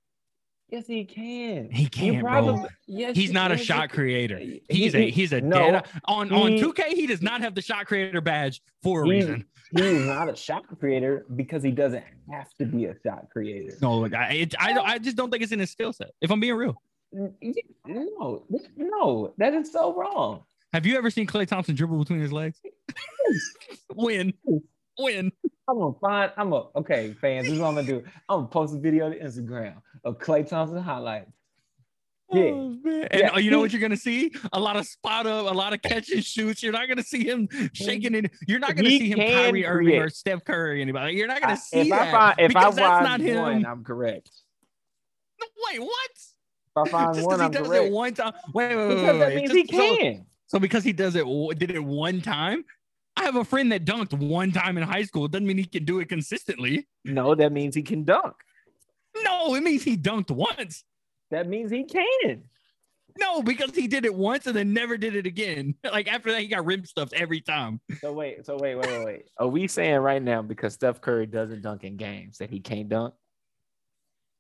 [0.72, 1.70] Yes, he can.
[1.70, 2.66] He can't, probably- bro.
[2.88, 4.38] Yes, He's not a shot creator.
[4.40, 6.88] He's he- a he's a no, dead on on 2K.
[6.94, 9.46] He does not have the shot creator badge for a He- reason.
[9.76, 13.74] He's not a shot creator because he doesn't have to be a shot creator.
[13.82, 16.12] No, like, I it, I I just don't think it's in his skill set.
[16.22, 18.46] If I'm being real, No,
[18.78, 20.44] no, that is so wrong.
[20.74, 22.62] have you ever seen Klay Thompson dribble between his legs?
[23.96, 24.34] Win,
[25.04, 25.32] win.
[25.68, 26.32] I'm gonna find.
[26.38, 26.66] I'm gonna.
[26.76, 28.04] Okay, fans, this is what I'm gonna do.
[28.30, 31.32] I'm gonna post a video to Instagram of Klay Thompson highlights.
[32.34, 32.52] Oh, yeah.
[32.52, 33.08] Oh.
[33.12, 34.32] And Yeah, you know what you're gonna see?
[34.54, 36.64] A lot of spot up, a lot of catch and shoots.
[36.64, 38.32] You're not gonna see him shaking it.
[38.48, 40.10] You're not gonna He see him Kyrie Irving or.
[40.10, 41.14] Steph Curry anybody.
[41.16, 43.20] You're not gonna I- see if that I find, if I because that's find not
[43.20, 43.42] him.
[43.42, 44.30] one, I'm correct.
[45.72, 46.12] Wait, what?
[46.16, 47.86] If I find Just one, he I'm does correct.
[47.86, 48.34] it one time.
[48.54, 50.26] Wait, wait, wait, because wait, that means Just- he so- can.
[50.48, 51.26] So because he does it,
[51.60, 52.66] did it one time.
[53.22, 55.26] I have a friend that dunked one time in high school.
[55.26, 56.88] It doesn't mean he can do it consistently.
[57.06, 58.34] No, that means he can dunk.
[59.24, 60.84] No, it means he dunked once.
[61.30, 62.46] That means he can.
[63.20, 65.76] No, because he did it once and then never did it again.
[65.84, 67.80] Like after that, he got rim stuffed every time.
[68.00, 69.24] So wait, so wait, wait, wait, wait.
[69.38, 72.90] Are we saying right now because Steph Curry doesn't dunk in games that he can't
[72.90, 73.14] dunk?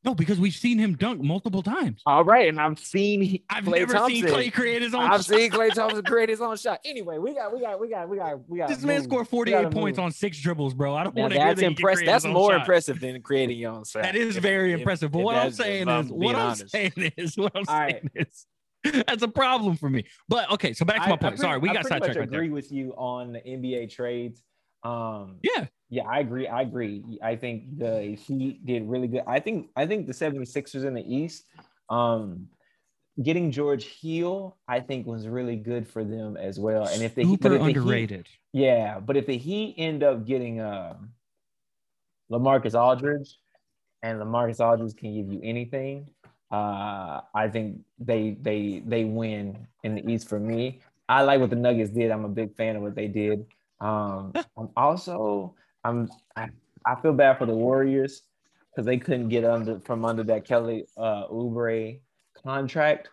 [0.04, 2.02] No, because we've seen him dunk multiple times.
[2.08, 4.16] All right, and I've seen he- I've Klay never Thompson.
[4.16, 5.04] seen Klay create his own.
[5.04, 5.26] I've shot.
[5.26, 6.80] seen Klay Thompson create his own shot.
[6.84, 8.70] Anyway, we got, we got, we got, we got, we got.
[8.70, 10.06] This man scored 48 points move.
[10.06, 10.96] on six dribbles, bro.
[10.96, 12.04] I don't want to hear that's that.
[12.06, 12.62] That's more shot.
[12.62, 14.02] impressive than creating your own shot.
[14.02, 15.12] That is If- very if- impressive.
[15.12, 16.70] But what I'm saying is, what I'm honest.
[16.72, 18.46] saying is, what I'm All saying is,
[19.06, 20.06] that's a problem for me.
[20.28, 21.22] But okay, so back to my I point.
[21.22, 22.40] pretty- Sorry, we I got pretty much sidetracked right there.
[22.42, 24.42] agree with you on the NBA trades.
[24.84, 26.48] Um, Yeah, Yeah, I agree.
[26.48, 27.04] I agree.
[27.22, 29.24] I think the Heat did really good.
[29.28, 31.46] I think I think the 76ers in the East,
[31.90, 32.48] um,
[33.22, 36.88] getting George Hill, I think was really good for them as well.
[36.88, 38.28] And if they super if the Heat- underrated.
[38.54, 40.96] yeah, but if the Heat end up getting uh
[42.32, 43.38] LaMarcus Aldridge,
[44.02, 46.08] and LaMarcus Aldridge can give you anything.
[46.52, 50.80] Uh, I think they they they win in the East for me.
[51.10, 52.12] I like what the Nuggets did.
[52.12, 53.46] I'm a big fan of what they did.
[53.82, 56.50] Um, I'm also I'm I,
[56.86, 58.24] I feel bad for the Warriors
[58.70, 62.00] because they couldn't get under from under that Kelly uh, Oubre
[62.44, 63.10] contract.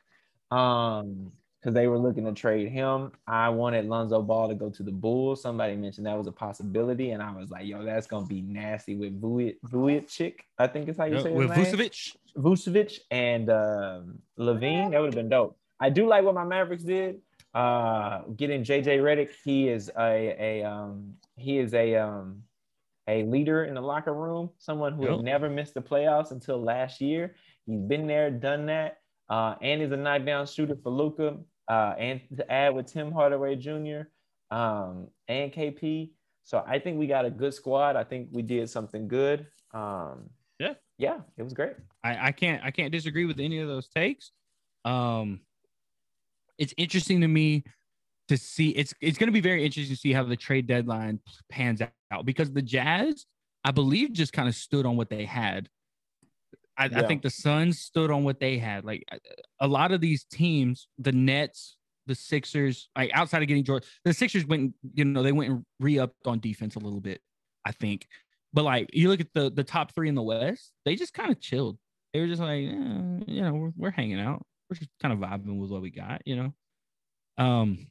[0.50, 3.12] Um, because they were looking to trade him.
[3.26, 5.42] I wanted Lonzo Ball to go to the Bulls.
[5.42, 8.94] Somebody mentioned that was a possibility, and I was like, "Yo, that's gonna be nasty
[8.94, 10.44] with Vujic, chick.
[10.58, 11.90] I think is how you say with his name.
[11.90, 12.16] Vucevic.
[12.36, 14.92] Vucevic and um, LaVine.
[14.92, 15.58] That would have been dope.
[15.80, 17.20] I do like what my Mavericks did.
[17.52, 19.30] Uh, getting JJ Redick.
[19.44, 22.44] He is a a um, he is a um,
[23.08, 24.50] a leader in the locker room.
[24.58, 25.10] Someone who Yep.
[25.16, 27.34] had never missed the playoffs until last year.
[27.66, 28.98] He's been there, done that.
[29.28, 31.38] Uh, and he's a knockdown shooter for Luka.
[31.68, 34.02] Uh, and to add with Tim Hardaway Jr.
[34.50, 36.12] Um, and KP.
[36.44, 37.96] So I think we got a good squad.
[37.96, 39.46] I think we did something good.
[39.74, 40.74] Um, Yeah.
[40.96, 41.74] yeah, it was great.
[42.02, 44.32] I, I can't I can't disagree with any of those takes.
[44.86, 45.40] Um,
[46.56, 47.64] it's interesting to me
[48.28, 51.20] to see it's it's going to be very interesting to see how the trade deadline
[51.50, 53.26] pans out because the Jazz,
[53.64, 55.68] I believe, just kind of stood on what they had.
[56.76, 58.84] I, I think the Suns stood on what they had.
[58.84, 59.04] Like
[59.58, 61.76] a lot of these teams, the Nets,
[62.06, 65.64] the Sixers, like outside of getting George, the Sixers went, you know, they went and
[65.80, 67.20] re-upped on defense a little bit,
[67.64, 68.06] I think.
[68.52, 71.30] But like you look at the the top three in the West, they just kind
[71.30, 71.78] of chilled.
[72.12, 74.46] They were just like, eh, you know, we're, we're hanging out.
[74.70, 76.54] We're just kind of vibing with what we got, you know.
[77.44, 77.86] Um,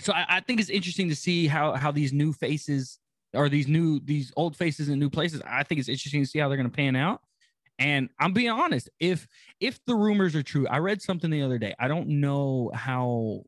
[0.00, 2.98] so I, I think it's interesting to see how how these new faces
[3.34, 5.42] or these new these old faces in new places.
[5.46, 7.20] I think it's interesting to see how they're going to pan out.
[7.78, 9.26] And I'm being honest, if
[9.60, 11.74] if the rumors are true, I read something the other day.
[11.78, 13.42] I don't know how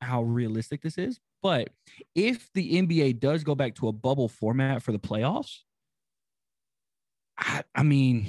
[0.00, 1.70] how realistic this is, but
[2.14, 5.58] if the NBA does go back to a bubble format for the playoffs,
[7.38, 8.26] I, I mean,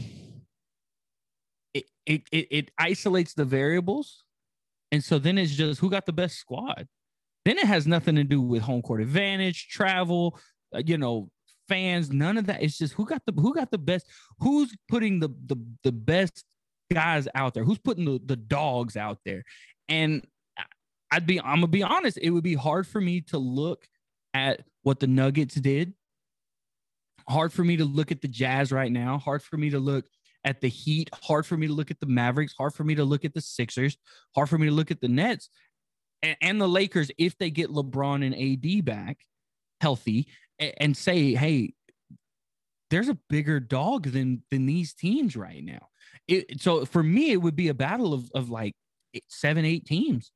[1.74, 4.24] it, it it it isolates the variables,
[4.92, 6.88] and so then it's just who got the best squad.
[7.46, 10.40] Then it has nothing to do with home court advantage, travel,
[10.74, 11.30] uh, you know,
[11.68, 12.12] fans.
[12.12, 12.64] None of that.
[12.64, 14.08] It's just who got the who got the best.
[14.40, 16.44] Who's putting the the the best
[16.92, 17.64] guys out there?
[17.64, 19.44] Who's putting the the dogs out there?
[19.90, 20.26] And
[21.12, 22.18] I'd be I'm gonna be honest.
[22.22, 23.86] It would be hard for me to look
[24.34, 25.94] at what the Nuggets did.
[27.30, 29.18] Hard for me to look at the Jazz right now.
[29.18, 30.06] Hard for me to look
[30.44, 31.10] at the Heat.
[31.24, 32.54] Hard for me to look at the Mavericks.
[32.58, 33.98] Hard for me to look at the Sixers.
[34.36, 35.50] Hard for me to look at the Nets
[36.24, 39.20] and, and the Lakers if they get LeBron and AD back
[39.82, 40.28] healthy
[40.60, 41.74] a- and say, hey,
[42.90, 45.90] there's a bigger dog than than these teams right now.
[46.28, 48.74] It, so for me, it would be a battle of of like
[49.28, 50.32] seven, eight teams.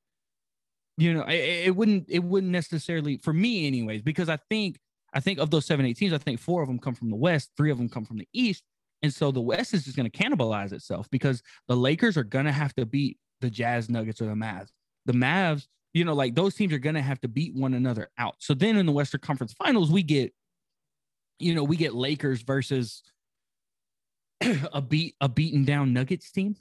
[0.98, 4.78] You know, it, it wouldn't it wouldn't necessarily for me, anyways, because I think
[5.14, 7.16] I think of those seven, eight teams, I think four of them come from the
[7.16, 8.64] West, three of them come from the East,
[9.02, 12.46] and so the West is just going to cannibalize itself because the Lakers are going
[12.46, 14.70] to have to beat the Jazz, Nuggets, or the Mavs.
[15.06, 15.68] The Mavs,
[15.98, 18.36] you know, like those teams are going to have to beat one another out.
[18.40, 20.34] So then in the Western Conference Finals, we get,
[21.40, 23.02] you know, we get Lakers versus
[24.74, 26.56] a beat a beaten down Nuggets team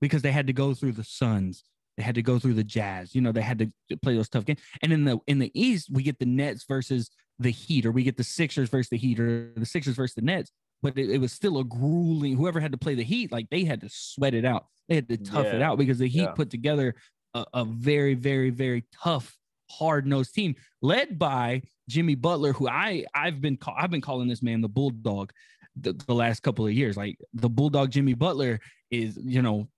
[0.00, 1.62] because they had to go through the Suns,
[1.96, 3.14] they had to go through the Jazz.
[3.14, 4.60] You know, they had to play those tough games.
[4.82, 8.02] And in the in the East, we get the Nets versus the Heat, or we
[8.02, 10.50] get the Sixers versus the Heat, or the Sixers versus the Nets.
[10.82, 12.36] But it, it was still a grueling.
[12.36, 14.66] Whoever had to play the Heat, like they had to sweat it out.
[14.88, 16.32] They had to tough it out because the Heat Yeah.
[16.32, 16.94] put together
[17.34, 19.36] a, a very, very, very tough,
[19.70, 24.28] hard nosed team led by Jimmy Butler, who I I've been call, I've been calling
[24.28, 25.32] this man the bulldog
[25.76, 26.96] the, the last couple of years.
[26.96, 28.60] Like the bulldog Jimmy Butler
[28.90, 29.68] is, you know,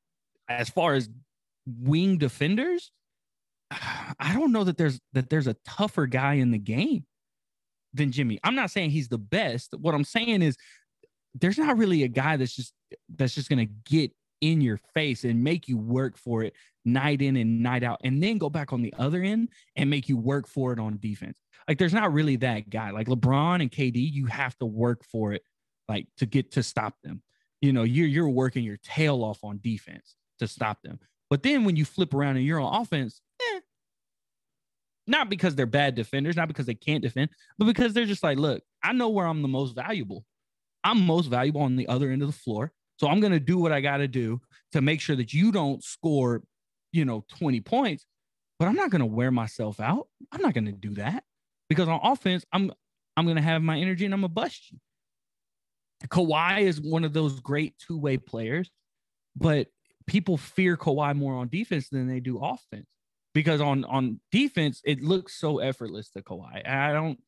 [0.49, 1.09] as far as
[1.67, 2.93] wing defenders,
[3.71, 7.05] I don't know that there's that there's a tougher guy in the game
[7.93, 8.39] than Jimmy.
[8.45, 9.75] I'm not saying he's the best.
[9.79, 10.57] What I'm saying is
[11.35, 12.73] there's not really a guy that's just
[13.17, 17.37] that's just gonna get in your face and make you work for it night in
[17.37, 20.47] and night out, and then go back on the other end and make you work
[20.47, 21.39] for it on defense.
[21.69, 22.91] Like there's not really that guy.
[22.91, 25.43] Like LeBron and KD, you have to work for it,
[25.89, 27.23] like to get to stop them.
[27.61, 31.01] You know, you're you're working your tail off on defense to stop them.
[31.29, 33.61] But then when you flip around and you're on offense, eh,
[35.07, 38.39] not because they're bad defenders, not because they can't defend, but because they're just like,
[38.39, 40.25] look, I know where I'm the most valuable.
[40.85, 42.73] I'm most valuable on the other end of the floor.
[42.99, 44.41] So I'm going to do what I got to do
[44.73, 46.43] to make sure that you don't score,
[46.93, 48.07] you know, 20 points,
[48.59, 50.09] but I'm not going to wear myself out.
[50.33, 51.25] I'm not going to do that
[51.69, 52.73] because on offense, I'm
[53.17, 54.79] I'm going to have my energy and I'm going to bust you.
[56.09, 58.71] Kawhi is one of those great two-way players,
[59.35, 59.69] but
[60.07, 62.87] people fear Kawhi more on defense than they do offense
[63.35, 66.67] because on on defense it looks so effortless to Kawhi.
[66.67, 67.19] I don't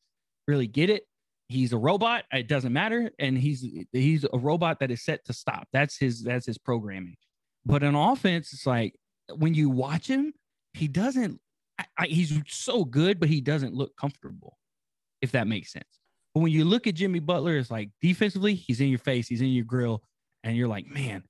[0.47, 1.08] really get it.
[1.49, 2.23] He's a robot.
[2.31, 5.67] It doesn't matter, and he's he's a robot that is set to stop.
[5.73, 7.17] That's his that's his programming.
[7.65, 8.95] But in offense, it's like
[9.35, 10.33] when you watch him,
[10.73, 11.39] he doesn't.
[11.77, 14.57] I, I, he's so good, but he doesn't look comfortable.
[15.21, 15.99] If that makes sense.
[16.33, 19.41] But when you look at Jimmy Butler, it's like defensively, he's in your face, he's
[19.41, 20.03] in your grill,
[20.43, 21.23] and you're like, man,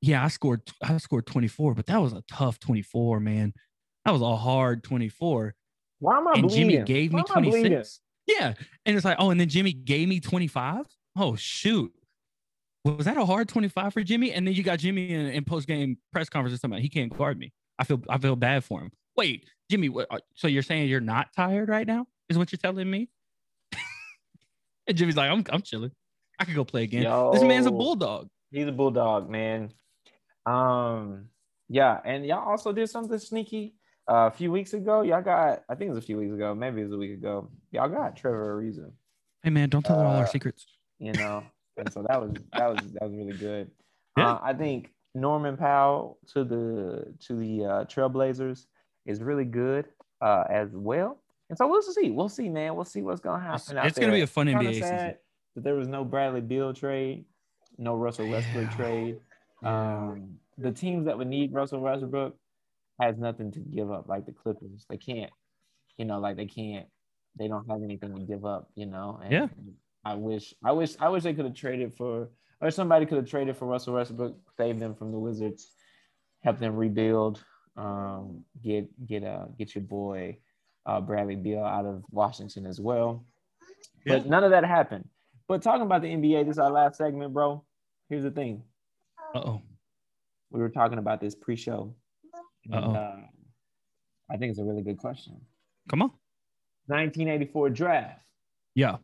[0.00, 3.52] yeah, I scored I scored 24, but that was a tough 24, man.
[4.04, 5.54] That was a hard 24.
[5.98, 8.00] Why am I And Jimmy gave me Why am 26.
[8.26, 8.54] Yeah.
[8.84, 10.84] And it's like, oh, and then Jimmy gave me 25.
[11.16, 11.92] Oh, shoot.
[12.84, 14.32] Was that a hard 25 for Jimmy?
[14.32, 17.16] And then you got Jimmy in, in post game press conference talking about he can't
[17.16, 17.52] guard me.
[17.78, 18.92] I feel I feel bad for him.
[19.16, 22.06] Wait, Jimmy, what, uh, so you're saying you're not tired right now?
[22.28, 23.08] Is what you're telling me?
[24.86, 25.90] and Jimmy's like, I'm I'm chilling.
[26.38, 27.02] I could go play again.
[27.32, 28.28] This man's a bulldog.
[28.50, 29.72] He's a bulldog, man.
[30.44, 31.26] Um,
[31.68, 33.74] yeah, and y'all also did something sneaky
[34.08, 35.02] uh, a few weeks ago.
[35.02, 37.12] Y'all got, I think it was a few weeks ago, maybe it was a week
[37.14, 37.48] ago.
[37.72, 38.90] Y'all got Trevor Ariza,
[39.42, 40.66] Hey man, don't tell her all our Uh, secrets.
[40.98, 41.42] you know,
[41.76, 43.70] and so that was that was that was really good.
[44.16, 44.32] Yeah.
[44.32, 48.66] Uh, I think Norman Powell to the to the uh, Trailblazers
[49.04, 49.86] is really good
[50.20, 51.18] uh, as well.
[51.48, 52.10] And so we'll see.
[52.10, 52.74] We'll see, man.
[52.74, 53.78] We'll see what's gonna happen.
[53.78, 55.14] out it's gonna be a fun Kinda NBA season.
[55.54, 57.24] that there was no Bradley Beal trade,
[57.78, 58.76] no Russell Westbrook Yeah.
[58.76, 59.20] trade.
[59.62, 62.36] Um, the teams that would need Russell Westbrook
[63.00, 64.86] has nothing to give up, like the Clippers.
[64.88, 65.30] They can't,
[65.98, 66.86] you know, like they can't.
[67.38, 69.20] They don't have anything to give up, you know.
[69.22, 69.48] And Yeah.
[70.04, 72.30] I wish, I wish, I wish they could have traded for,
[72.60, 75.72] or somebody could have traded for Russell Westbrook, save them from the Wizards,
[76.42, 77.44] help them rebuild,
[77.76, 80.38] um, get get uh get your boy
[80.86, 83.26] uh, Bradley Beal out of Washington as well.
[84.06, 85.08] But none of that happened.
[85.48, 87.64] But talking about the NBA, this is our last segment, bro.
[88.08, 88.62] Here's the thing.
[89.34, 89.62] Uh oh.
[90.50, 91.94] We were talking about this pre-show.
[92.72, 93.16] And, uh,
[94.30, 95.40] I think it's a really good question.
[95.88, 96.10] Come on.
[96.86, 98.20] 1984 draft.
[98.74, 98.96] Yeah.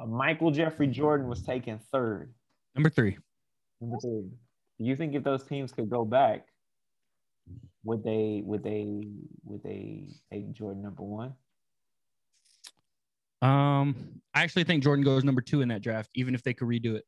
[0.00, 2.32] Uh, Michael Jeffrey Jordan was taken third.
[2.74, 3.18] Number three.
[3.80, 4.30] Number three.
[4.78, 6.46] Do you think if those teams could go back,
[7.84, 9.02] would they would they
[9.44, 11.34] would they take Jordan number one?
[13.42, 13.96] Um,
[14.34, 16.94] I actually think Jordan goes number two in that draft, even if they could redo
[16.94, 17.04] it.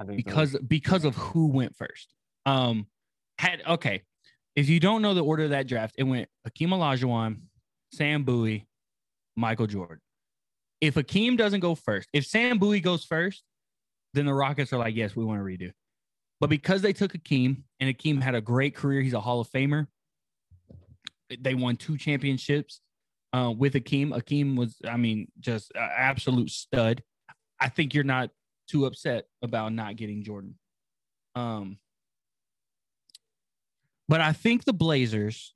[0.00, 0.24] I think so.
[0.24, 2.14] because because of who went first.
[2.46, 2.86] Um,
[3.38, 4.02] had okay.
[4.56, 7.40] If you don't know the order of that draft, it went Akeem Olajuwon,
[7.92, 8.66] Sam Bowie,
[9.36, 10.00] Michael Jordan.
[10.80, 13.42] If Akeem doesn't go first, if Sam Bowie goes first,
[14.12, 15.72] then the Rockets are like, yes, we want to redo.
[16.40, 19.50] But because they took Akeem and Akeem had a great career, he's a Hall of
[19.50, 19.86] Famer.
[21.38, 22.80] They won two championships
[23.32, 24.10] uh, with Akeem.
[24.10, 27.02] Akeem was, I mean, just absolute stud.
[27.58, 28.30] I think you're not
[28.68, 30.58] too upset about not getting Jordan.
[31.34, 31.78] Um,
[34.08, 35.54] but I think the Blazers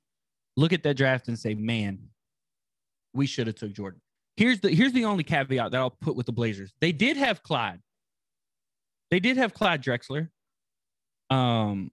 [0.57, 1.99] look at that draft and say, "Man,
[3.15, 4.01] we should have took Jordan."
[4.37, 6.73] Here's the here's the only caveat that I'll put with the Blazers.
[6.81, 7.81] They did have Clyde.
[9.11, 10.29] They did have Clyde Drexler.
[11.31, 11.91] Um,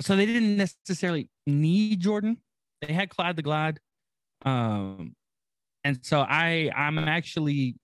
[0.00, 2.38] so they didn't necessarily need Jordan.
[2.82, 3.80] They had Clyde the Glide.
[4.44, 5.16] Um,
[5.84, 7.76] and so I I'm actually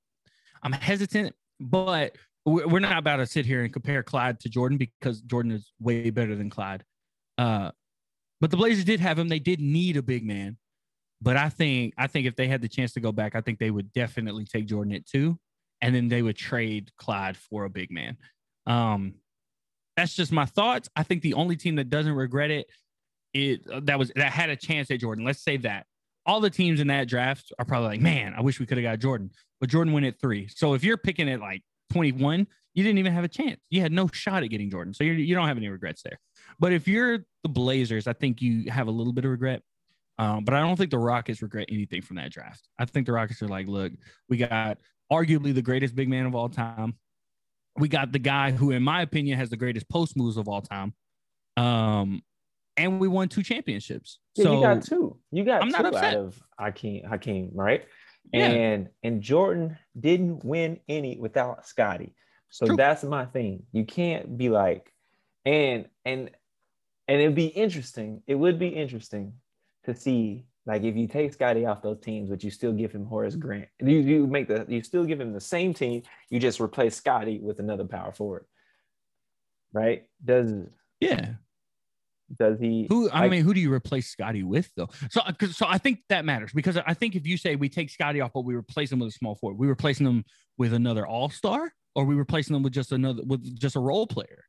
[0.63, 2.17] I'm hesitant, but
[2.47, 6.11] we're not about to sit here and compare Clyde to Jordan because Jordan is way
[6.11, 6.85] better than Clyde.
[7.39, 7.71] Uh,
[8.41, 9.29] but the Blazers did have him.
[9.29, 10.57] They did need a big man,
[11.21, 13.59] but I think I think if they had the chance to go back, I think
[13.59, 15.39] they would definitely take Jordan at two,
[15.81, 18.17] and then they would trade Clyde for a big man.
[18.67, 19.15] Um,
[19.97, 20.89] that's just my thoughts.
[20.97, 22.67] I think the only team that doesn't regret it,
[23.33, 25.25] it that was that had a chance at Jordan.
[25.25, 25.87] Let's say that
[26.27, 28.85] all the teams in that draft are probably like, man, I wish we could have
[28.85, 29.31] got Jordan,
[29.61, 30.49] but Jordan went at three.
[30.49, 31.63] So if you're picking at like
[31.93, 33.61] 21, you didn't even have a chance.
[33.71, 34.95] You had no shot at getting Jordan.
[34.95, 36.19] So you're, you don't have any regrets there.
[36.59, 39.63] But if you're the Blazers, I think you have a little bit of regret.
[40.19, 42.69] Um, but I don't think the Rockets regret anything from that draft.
[42.79, 43.93] I think the Rockets are like, look,
[44.29, 44.79] we got
[45.13, 46.95] arguably the greatest big man of all time.
[47.77, 50.63] We got the guy who, in my opinion, has the greatest post moves of all
[50.63, 50.95] time.
[51.57, 52.23] Um,
[52.77, 54.19] and we won two championships.
[54.37, 55.19] Yeah, so you got two.
[55.31, 56.15] You got I'm two not upset.
[56.15, 57.85] out of Hakeem, Hakeem, right?
[58.33, 58.47] Yeah.
[58.47, 62.15] And and Jordan didn't win any without Scottie.
[62.51, 62.77] So True.
[62.77, 63.65] that's my thing.
[63.73, 64.93] You can't be like,
[65.45, 66.31] and and
[67.09, 68.23] and it'd be interesting.
[68.27, 69.33] It would be interesting
[69.85, 73.05] to see like if you take Scottie off those teams, but you still give him
[73.05, 73.69] Horace Grant.
[73.81, 76.03] You you make the you still give him the same team.
[76.31, 78.47] You just replace Scottie with another power forward.
[79.73, 80.05] Right?
[80.25, 80.53] Does
[81.01, 81.35] yeah.
[82.39, 84.89] does he Who I like- mean, who do you replace Scottie with though?
[85.11, 87.69] So, uh, 'cause- so I think that matters because I think if you say we
[87.69, 90.25] take Scottie off, but we replace him with a small forward, we replacing him
[90.57, 94.07] with another All Star, or we replacing them with just another with just a role
[94.07, 94.45] player.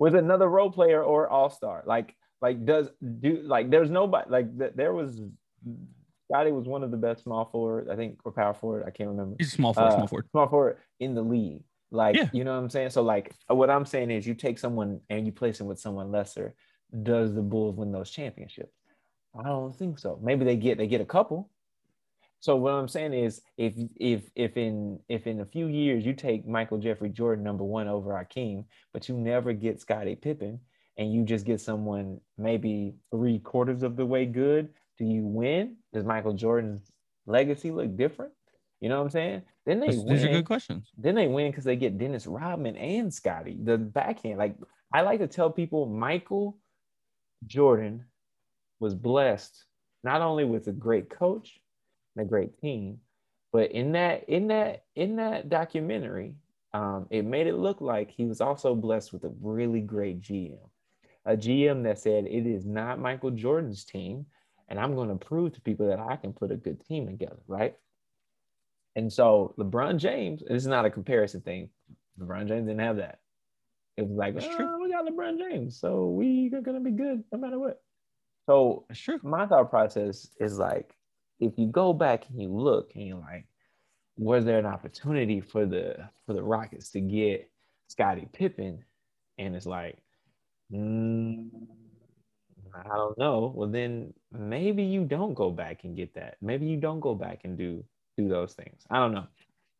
[0.00, 1.84] With another role player or all star.
[1.86, 2.88] Like, like does
[3.20, 5.20] do like there's nobody like th- there was
[6.30, 8.84] Scottie was one of the best small forward, I think, or power forward.
[8.86, 9.36] I can't remember.
[9.38, 10.26] He's small forward, Uh, small forward.
[10.30, 11.64] Small forward in the league.
[11.90, 12.28] Like, Yeah.
[12.32, 12.90] you know what I'm saying?
[12.90, 16.12] So, like, what I'm saying is you take someone and you place him with someone
[16.12, 16.54] lesser.
[17.02, 18.72] Does the Bulls win those championships?
[19.38, 20.18] I don't think so.
[20.22, 21.50] Maybe they get they get a couple.
[22.40, 26.14] So what I'm saying is if if if in if in a few years you
[26.14, 28.64] take Michael Jeffrey Jordan number one over Akeem,
[28.94, 30.58] but you never get Scottie Pippen
[30.96, 35.76] and you just get someone maybe three quarters of the way good, do you win?
[35.92, 36.90] Does Michael Jordan's
[37.26, 38.32] legacy look different?
[38.80, 39.42] You know what I'm saying?
[39.66, 40.90] Then they These, these are win good questions.
[40.96, 44.38] then they win because they get Dennis Rodman and Scottie, the backhand.
[44.38, 44.56] Like
[44.94, 46.58] I like to tell people, Michael
[47.46, 48.06] Jordan
[48.78, 49.64] was blessed
[50.02, 51.60] not only with a great coach
[52.16, 52.98] and a great team,
[53.52, 56.34] but in that in that in that documentary,
[56.72, 60.58] um, it made it look like he was also blessed with a really great GM,
[61.24, 64.26] a GM that said it is not Michael Jordan's team,
[64.68, 67.40] and I'm going to prove to people that I can put a good team together,
[67.48, 67.74] right?
[68.94, 71.70] And so LeBron James, this is not a comparison thing.
[72.20, 73.18] LeBron James didn't have that.
[73.96, 77.38] It was like, oh, we got LeBron James, so we are gonna be good no
[77.38, 77.82] matter what.
[78.46, 79.20] So true.
[79.22, 80.94] my thought process is like,
[81.40, 83.46] if you go back and you look and you're like,
[84.16, 87.50] was there an opportunity for the for the Rockets to get
[87.88, 88.84] Scottie Pippen?
[89.38, 89.96] And it's like,
[90.72, 91.48] mm,
[92.74, 93.52] I don't know.
[93.56, 96.36] Well, then maybe you don't go back and get that.
[96.42, 97.82] Maybe you don't go back and do
[98.18, 98.82] do those things.
[98.90, 99.26] I don't know.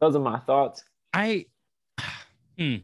[0.01, 0.83] Those are my thoughts.
[1.13, 1.45] I,
[2.59, 2.77] hmm.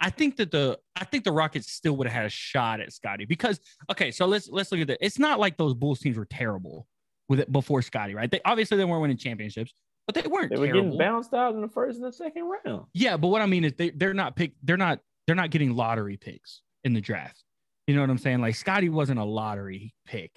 [0.00, 2.92] I think that the I think the Rockets still would have had a shot at
[2.94, 3.60] Scottie because
[3.90, 5.04] okay, so let's let's look at that.
[5.04, 6.86] It's not like those Bulls teams were terrible
[7.28, 8.30] with it before Scottie, right?
[8.30, 9.72] They obviously they weren't winning championships,
[10.06, 10.82] but they weren't They were terrible.
[10.84, 12.86] getting bounced out in the first and the second round.
[12.94, 15.74] Yeah, but what I mean is they they're not pick they're not they're not getting
[15.74, 17.42] lottery picks in the draft.
[17.86, 18.40] You know what I'm saying?
[18.40, 20.32] Like Scottie wasn't a lottery pick.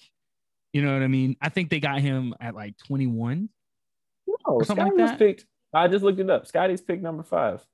[0.73, 1.35] You know what I mean?
[1.41, 3.49] I think they got him at like 21.
[4.27, 5.45] No, Scottie like was picked.
[5.73, 6.47] I just looked it up.
[6.47, 7.65] Scottie's picked number five.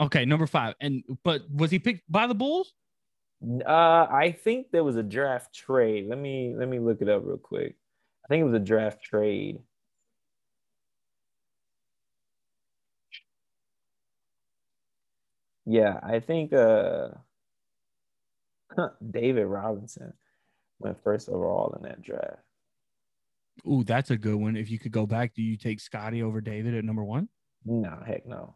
[0.00, 0.74] Okay, number five.
[0.80, 2.72] And but was he picked by the Bulls?
[3.44, 6.06] Uh, I think there was a draft trade.
[6.08, 7.76] Let me let me look it up real quick.
[8.26, 9.60] I think it was a draft trade.
[15.64, 17.08] Yeah, I think uh
[19.10, 20.12] David Robinson
[20.80, 22.42] went first overall in that draft.
[23.66, 24.56] Ooh, that's a good one.
[24.56, 27.28] If you could go back, do you take Scottie over David at number one?
[27.64, 28.54] No, heck no.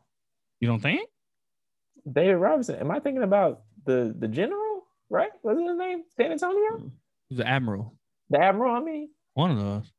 [0.58, 1.08] You don't think?
[2.10, 2.76] David Robinson.
[2.76, 4.84] Am I thinking about the the general?
[5.08, 5.30] Right?
[5.42, 6.02] What's his name?
[6.16, 6.90] San Antonio?
[7.28, 7.96] He's the Admiral.
[8.30, 9.10] The Admiral, I mean.
[9.40, 9.92] One of those.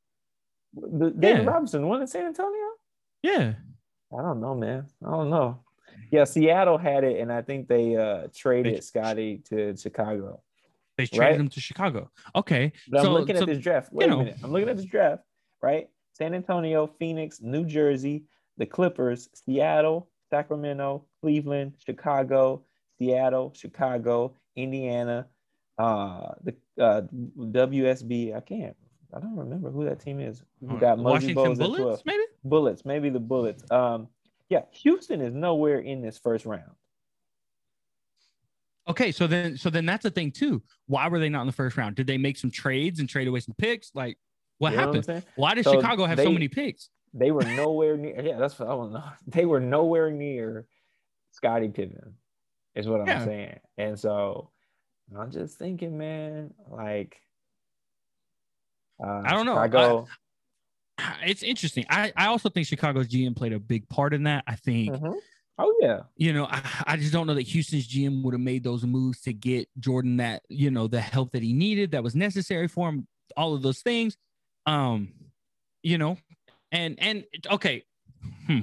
[0.75, 1.49] The, David Yeah.
[1.51, 2.67] Robinson, one in San Antonio?
[3.23, 3.53] Yeah.
[4.15, 4.85] I don't know, man.
[5.03, 5.63] I don't know.
[6.11, 10.41] Yeah, Seattle had it, and I think they uh traded They- Scottie to Chicago.
[10.97, 11.39] They traded Right.
[11.39, 12.11] him to Chicago.
[12.35, 12.71] Okay.
[12.89, 13.91] But so, I'm looking so- at this draft.
[13.91, 14.23] Wait you a know.
[14.23, 14.37] minute.
[14.43, 15.23] I'm looking at this draft,
[15.61, 15.89] right?
[16.13, 18.25] San Antonio, Phoenix, New Jersey,
[18.57, 22.63] the Clippers, Seattle, Sacramento, Cleveland, Chicago,
[22.99, 25.27] Seattle, Chicago, Indiana,
[25.79, 27.01] uh, the uh,
[27.39, 28.35] WSB.
[28.35, 28.75] I can't.
[29.13, 30.43] I don't remember who that team is.
[30.59, 31.77] We got Muggsy Washington Bogues at 12.
[31.77, 32.23] Bullets, maybe?
[32.43, 33.69] Bullets, maybe the Bullets.
[33.71, 34.07] Um,
[34.49, 36.71] yeah, Houston is nowhere in this first round.
[38.87, 40.61] Okay, so then so then that's a thing too.
[40.87, 41.95] Why were they not in the first round?
[41.95, 43.91] Did they make some trades and trade away some picks?
[43.93, 44.17] Like
[44.57, 45.05] what You happened?
[45.05, 45.23] saying?
[45.35, 46.89] Why did So Chicago have so many picks?
[47.13, 48.21] They were nowhere near.
[48.21, 49.05] Yeah, that's what I want to know.
[49.27, 50.65] They were nowhere near
[51.31, 52.15] Scottie Pippen,
[52.75, 53.59] is what I'm saying.
[53.77, 54.49] And so
[55.17, 57.21] I'm just thinking, man, like,
[59.03, 59.55] uh, I don't know.
[59.55, 60.07] Chicago,
[61.23, 61.85] It's interesting.
[61.89, 64.43] I, I also think Chicago's GM played a big part in that.
[64.47, 65.15] I think, Mhm.
[65.57, 68.63] oh yeah, you know, I, I just don't know that Houston's GM would have made
[68.63, 72.15] those moves to get Jordan that, you know, the help that he needed that was
[72.15, 74.15] necessary for him, all of those things.
[74.67, 75.13] Um,
[75.81, 76.17] you know,
[76.71, 77.83] and and okay.
[78.45, 78.59] Hmm.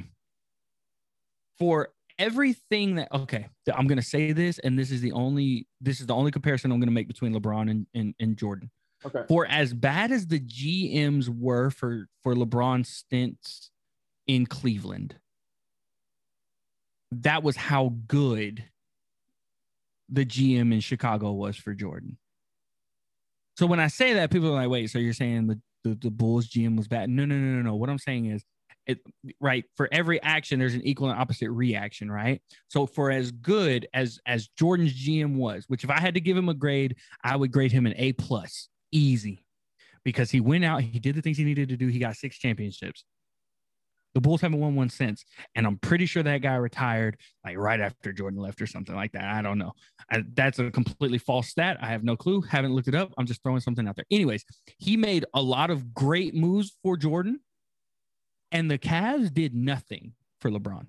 [1.58, 1.88] For
[2.20, 6.14] everything that okay, I'm gonna say this, and this is the only this is the
[6.14, 8.70] only comparison I'm gonna make between LeBron and, and, and Jordan
[9.04, 13.70] okay, for as bad as the GMs were for for LeBron's stints
[14.26, 15.16] in Cleveland,
[17.12, 18.64] that was how good
[20.08, 22.18] the GM in Chicago was for Jordan.
[23.56, 26.10] So when I say that, people are like, "Wait, so you're saying the the, the
[26.10, 27.74] Bulls GM was bad?" No, no, no, no, no.
[27.76, 28.44] What I'm saying is,
[28.88, 29.00] it
[29.40, 32.40] right for every action, there's an equal and opposite reaction, right?
[32.68, 36.36] So for as good as as Jordan's GM was, which if I had to give
[36.36, 39.44] him a grade, I would grade him an A plus, easy,
[40.04, 41.88] because he went out, he did the things he needed to do.
[41.88, 43.04] He got six championships.
[44.14, 45.24] The Bulls haven't won one since,
[45.54, 49.12] and I'm pretty sure that guy retired like right after Jordan left or something like
[49.12, 49.24] that.
[49.24, 49.72] I don't know.
[50.10, 51.76] I, that's a completely false stat.
[51.80, 52.40] I have no clue.
[52.40, 53.12] Haven't looked it up.
[53.18, 54.06] I'm just throwing something out there.
[54.10, 54.44] Anyways,
[54.78, 57.40] he made a lot of great moves for Jordan,
[58.50, 60.86] and the Cavs did nothing for LeBron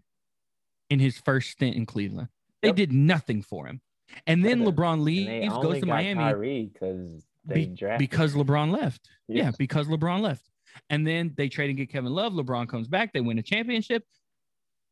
[0.89, 2.29] in his first stint in Cleveland.
[2.61, 2.75] They Yep.
[2.77, 3.81] did nothing for him,
[4.27, 9.09] and then LeBron leaves, goes to Miami because they be- because LeBron left.
[9.27, 9.51] Yeah, Yeah.
[9.57, 10.49] because LeBron left.
[10.89, 12.33] And then they trade and get Kevin Love.
[12.33, 13.11] LeBron comes back.
[13.13, 14.03] They win a championship.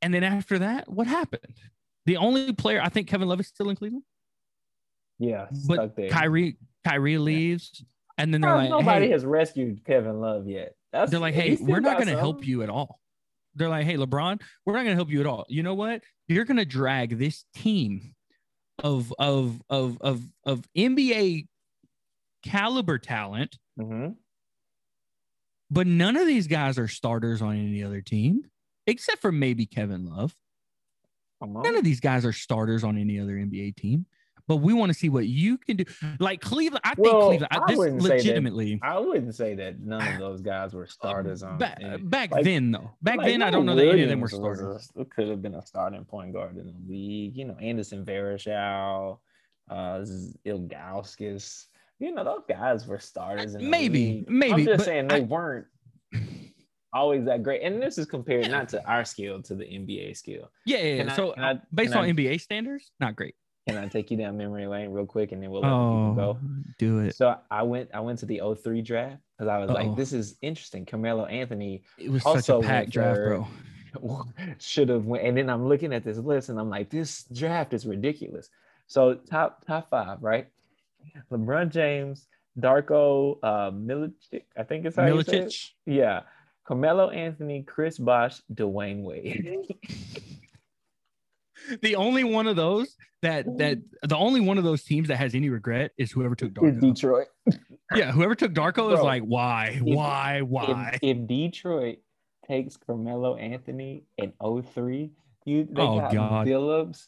[0.02, 1.56] And then after that, what happened?
[2.06, 4.04] The only player I think Kevin Love is still in Cleveland,
[5.20, 6.10] Yeah, but there.
[6.10, 7.84] Kyrie Kyrie leaves,
[8.18, 10.76] and then they're like, nobody hey, has rescued Kevin Love yet.
[10.94, 13.00] That's they're like, hey, we're not going to help you at all.
[13.56, 15.46] They're like, hey, LeBron, we're not going to help you at all.
[15.50, 16.02] You know what?
[16.28, 18.14] You're going to drag this team
[18.84, 21.48] of of of of of NBA
[22.48, 24.16] caliber talent Mhm.
[25.70, 28.42] but none of these guys are starters on any other team
[28.86, 30.36] except for maybe Kevin Love.
[31.42, 31.54] On.
[31.62, 34.06] None of these guys are starters on any other NBA team.
[34.48, 35.84] But we want to see what you can do.
[36.22, 37.50] Like Cleveland, I think Well, Cleveland.
[37.52, 41.44] I, I say that- legitimately I wouldn't say that none of those guys were starters
[41.44, 41.58] on.
[41.58, 42.92] back, back like- then though.
[43.02, 44.90] Back like, then, I don't know that any of them were starters.
[44.96, 47.36] a- could have been a starting point guard in the league.
[47.36, 49.20] You know, Anderson Varejao,
[49.70, 50.06] uh,
[50.46, 51.68] Ilgauskas.
[52.00, 53.56] You know, those guys were starters.
[53.56, 55.66] Maybe, maybe, I'm just saying they I- weren't
[56.94, 57.62] always that great.
[57.64, 58.52] And this is compared Yeah.
[58.52, 60.52] not to our skill, to the NBA skill.
[60.66, 61.04] Yeah, yeah.
[61.04, 61.12] Yeah.
[61.12, 63.36] I- so I- uh, based on NBA standards, not great.
[63.68, 66.40] Can I take you down memory lane real quick, and then we'll let Oh, go?
[66.80, 67.16] do it.
[67.16, 69.74] So I went I went to the 03 draft because I was Uh-oh.
[69.74, 70.86] like, this is interesting.
[70.86, 73.48] Carmelo Anthony It was such also a packed draft, bro.
[74.60, 75.26] should have went.
[75.26, 78.50] And then I'm looking at this list and I'm like, this draft is ridiculous.
[78.86, 80.48] So top top five, right?
[81.32, 82.28] LeBron James,
[82.60, 85.46] Darko uh Milicic, I think it's how you say it.
[85.48, 85.70] Milicic.
[85.86, 86.22] Yeah.
[86.66, 89.58] Carmelo Anthony, Chris Bosh, Dwyane Wade.
[91.82, 95.36] The only one of those that that the only one of those teams that has
[95.36, 96.80] any regret is whoever took Darko.
[96.80, 97.28] Detroit.
[97.94, 101.00] Yeah, whoever took Darko is like, why, why, why?
[101.02, 101.98] If, if Detroit
[102.48, 105.12] takes Carmelo Anthony in 03,
[105.46, 106.48] you they Oh, got God.
[106.48, 107.08] Phillips,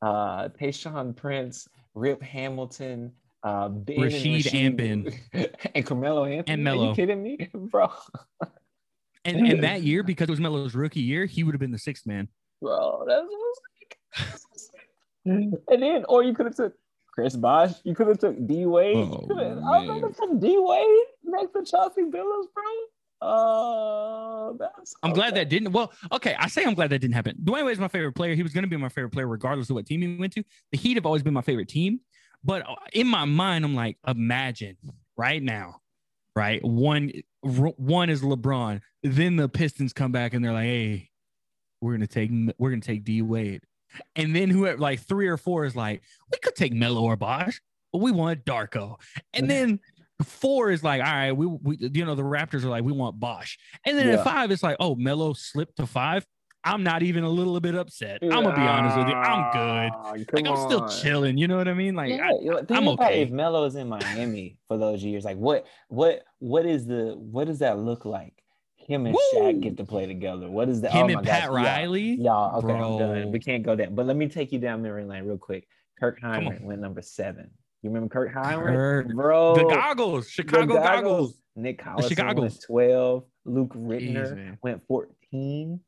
[0.00, 3.12] uh, Tayshaun Prince, Rip Hamilton,
[3.42, 5.48] uh, Ben and Rasheed and Ben.
[5.74, 6.54] and Carmelo Anthony.
[6.54, 6.88] Are Melo.
[6.90, 7.90] you kidding me, bro?
[9.24, 11.78] And and that year, because it was Melo's rookie year, he would have been the
[11.78, 12.28] sixth man.
[12.60, 14.70] Bro, that's
[15.24, 16.74] and then, or you could have took
[17.12, 17.72] Chris Bosh.
[17.84, 18.96] You could have took D Wade.
[18.96, 22.64] Oh, I could have took D Wade next to Chauncey Billups, bro.
[23.24, 24.94] Oh, that's.
[25.04, 25.70] I'm glad that didn't.
[25.70, 27.36] Well, okay, I say I'm glad that didn't happen.
[27.42, 28.34] Dwyane Wade's my favorite player.
[28.34, 30.42] He was going to be my favorite player regardless of what team he went to.
[30.72, 32.00] The Heat have always been my favorite team,
[32.44, 34.76] but uh, in my mind, I'm like, imagine
[35.16, 35.76] right now,
[36.36, 36.62] right?
[36.64, 37.10] One,
[37.42, 38.80] one is LeBron.
[39.02, 41.10] Then the Pistons come back and they're like, hey,
[41.80, 43.62] we're gonna take we're gonna take D Wade,
[44.14, 47.60] and then whoever like three or four is like, we could take Melo or Bosh,
[47.92, 48.96] but we want Darko,
[49.34, 49.80] and then.
[50.22, 53.18] Four is like, all right, we, we you know the Raptors are like, we want
[53.18, 54.18] Bosh, and then Yeah.
[54.20, 56.24] at five, it's like, oh, Melo slipped to five.
[56.64, 58.18] I'm not even a little bit upset.
[58.22, 59.14] I'm gonna be honest with you.
[59.14, 59.90] I'm good.
[59.94, 61.36] Ah, Like I'm still chilling.
[61.36, 61.94] You know what I mean?
[61.96, 63.22] Like Yeah, I, you know, think I'm okay.
[63.22, 67.46] If Melo is in Miami for those years, like what, what, what is the, what
[67.48, 68.34] does that look like?
[68.76, 69.40] Him and Woo!
[69.40, 70.48] Shaq get to play together.
[70.50, 70.92] What is that?
[70.92, 72.16] him oh and Pat gosh, y'all- Riley.
[72.20, 72.92] Y'all, okay, Bro.
[72.92, 73.32] I'm done.
[73.32, 73.94] We can't go that.
[73.94, 75.66] But let me take you down memory lane real quick.
[76.00, 76.42] Kirk on.
[76.42, 77.50] Hinrich went number seven.
[77.82, 79.14] You remember Kirk Hinrich, Kirk.
[79.14, 79.54] bro?
[79.56, 81.38] The goggles, The Chicago goggles.
[81.56, 82.40] Nick Collison Chicago's.
[82.40, 83.24] went twelve.
[83.44, 84.58] Luke Jeez, Ridnour man.
[84.62, 85.80] went fourteen.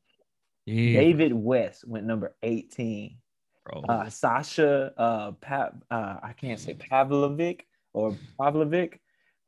[0.65, 3.17] Yeah, David West went number eighteen.
[3.65, 3.81] bro.
[3.87, 7.61] Uh, Sasha, uh, pa- uh, I can't say Pavlovic
[7.93, 8.99] or Pavlovic.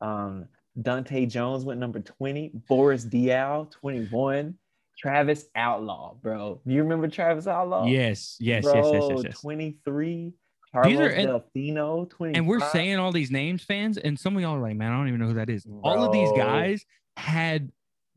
[0.01, 0.47] Um,
[0.79, 2.51] Dahntay Jones went number 20.
[2.67, 4.55] Boris Diaw, 21.
[4.97, 6.61] Travis Outlaw, bro.
[6.65, 7.85] Do you remember Travis Outlaw?
[7.87, 9.39] yes, yes, bro, yes, yes, yes, yes.
[9.41, 10.33] 23.
[10.71, 12.35] Carlos These are- and- Delfino, 25.
[12.37, 14.97] And we're saying all these names, fans, and some of y'all are like, man, I
[14.97, 15.65] don't even know who that is.
[15.83, 17.71] All of these guys had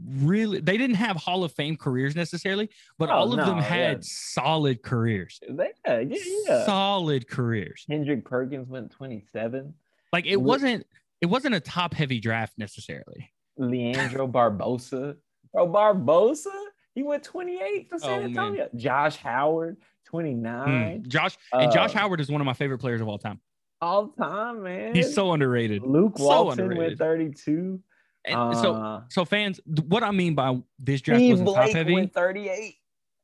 [0.09, 3.99] really they didn't have Hall of Fame careers necessarily, but Oh, all of them had
[3.99, 4.03] yeah.
[4.03, 5.41] solid careers.
[5.49, 6.01] Yeah, yeah,
[6.49, 6.65] yeah.
[6.67, 7.85] Solid careers.
[7.89, 9.75] Kendrick Perkins went 27.
[10.13, 10.87] Like it Look- wasn't
[11.21, 13.31] it wasn't a top heavy draft necessarily.
[13.59, 15.17] Leandro Barbosa.
[15.53, 16.47] Bro, Barbosa,
[16.95, 18.25] he went 28 for San Oh, man.
[18.31, 18.69] Antonio.
[18.77, 19.77] Josh Howard,
[20.07, 21.03] 29.
[21.03, 21.09] Mm.
[21.09, 23.41] Josh and Josh Uh, Howard is one of my favorite players of all time.
[23.83, 24.95] All time, man.
[24.95, 25.83] He's so underrated.
[25.83, 26.99] Luke so Walton underrated.
[26.99, 27.81] went 32.
[28.25, 32.07] And so Uh, so fans, what I mean by this draft Steve wasn't top heavy.
[32.07, 32.75] 38.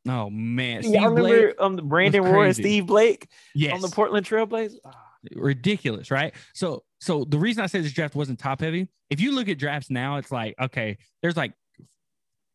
[0.08, 2.54] Oh man, Steve Y'all remember Blake, um, Brandon Roy and.
[2.54, 4.76] Steve Blake yes, on the Portland Trailblazers?
[4.84, 4.94] Ah,
[5.34, 6.34] ridiculous, right?
[6.54, 9.58] So so the reason I say this draft wasn't top heavy, if you look at
[9.58, 11.52] drafts now, it's like okay, there's like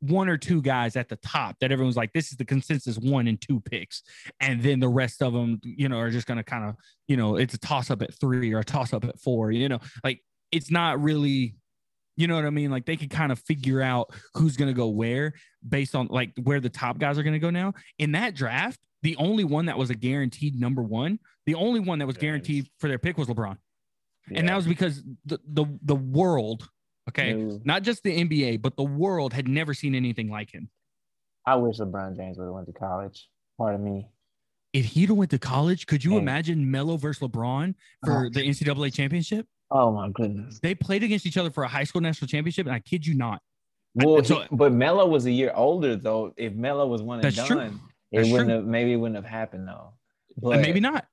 [0.02, 3.28] one or two guys at the top that everyone's like, this is the consensus one
[3.28, 4.02] and two picks.
[4.40, 6.76] And then the rest of them, you know, are just going to kind of,
[7.08, 9.70] you know, it's a toss up at three or a toss up at four, you
[9.70, 10.22] know, like
[10.52, 11.56] it's not really,
[12.22, 12.72] you know what I mean?
[12.72, 15.34] Like they can kind of figure out who's going to go where
[15.68, 17.74] based on like where the top guys are going to go now.
[18.00, 22.00] In that draft, the only one that was a guaranteed number one, the only one
[22.00, 23.58] that was guaranteed for their pick was LeBron.
[24.34, 26.70] And that was because the, the, the world,
[27.10, 27.60] okay, No.
[27.66, 30.70] not just the NBA, but the world had never seen anything like him.
[31.46, 33.28] I wish LeBron James would have went to college.
[33.58, 34.08] Pardon me.
[34.74, 37.74] If he'd have went to college, could you imagine Melo versus LeBron
[38.06, 38.30] for Oh.
[38.30, 39.48] the NCAA championship?
[39.72, 40.60] Oh my goodness.
[40.62, 43.16] They played against each other for a high school national championship, and I kid you
[43.16, 43.42] not.
[43.96, 46.34] Well, so- he- but Melo was a year older though.
[46.38, 47.60] If Melo was one and done, true.
[47.60, 47.72] it
[48.12, 48.58] That's wouldn't true.
[48.58, 48.66] have.
[48.66, 49.94] Maybe it wouldn't have happened though.
[49.94, 51.06] Uh, But maybe not.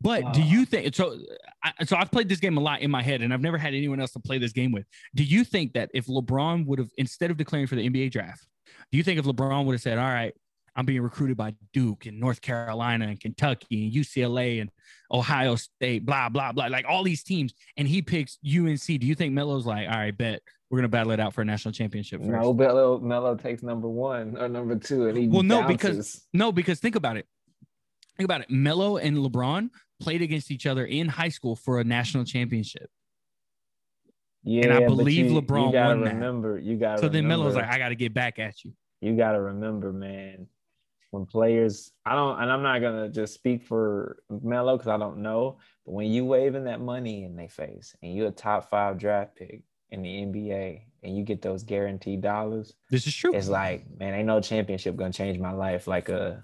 [0.00, 0.44] But do Ah.
[0.50, 1.16] you think so?
[1.62, 3.72] I, so I've played this game a lot in my head, and I've never had
[3.72, 4.84] anyone else to play this game with.
[5.14, 8.44] Do you think that if LeBron would have, instead of declaring for the NBA draft,
[8.90, 10.34] do you think if LeBron would have said, "All right,
[10.74, 14.70] I'm being recruited by Duke and North Carolina and Kentucky and UCLA and
[15.10, 19.14] Ohio State, blah blah blah, like all these teams," and he picks UNC, do you
[19.14, 22.20] think Melo's like, "All right, bet we're gonna battle it out for a national championship
[22.20, 22.30] first?
[22.32, 26.50] No, Melo Melo takes number one or number two, and he Well, no, because- No,
[26.52, 27.26] because think about it.
[28.16, 28.50] Think about it.
[28.50, 29.68] Melo and LeBron
[30.00, 32.90] played against each other in high school for a national championship.
[34.44, 36.14] yeah, and I believe you, LeBron You gotta won that.
[36.14, 37.00] remember, you gotta.
[37.00, 38.72] So then Melo's remember- like, I got to get back at you.
[39.00, 40.46] you got to remember, man,
[41.12, 45.18] when players, I don't, and I'm not gonna just speak for Melo because I don't
[45.18, 48.98] know, but when you waving that money in their face and you're a top five
[48.98, 53.34] draft pick in the NBA and you get those guaranteed dollars, This is true.
[53.34, 56.42] it's like, man, ain't no championship gonna change my life like a,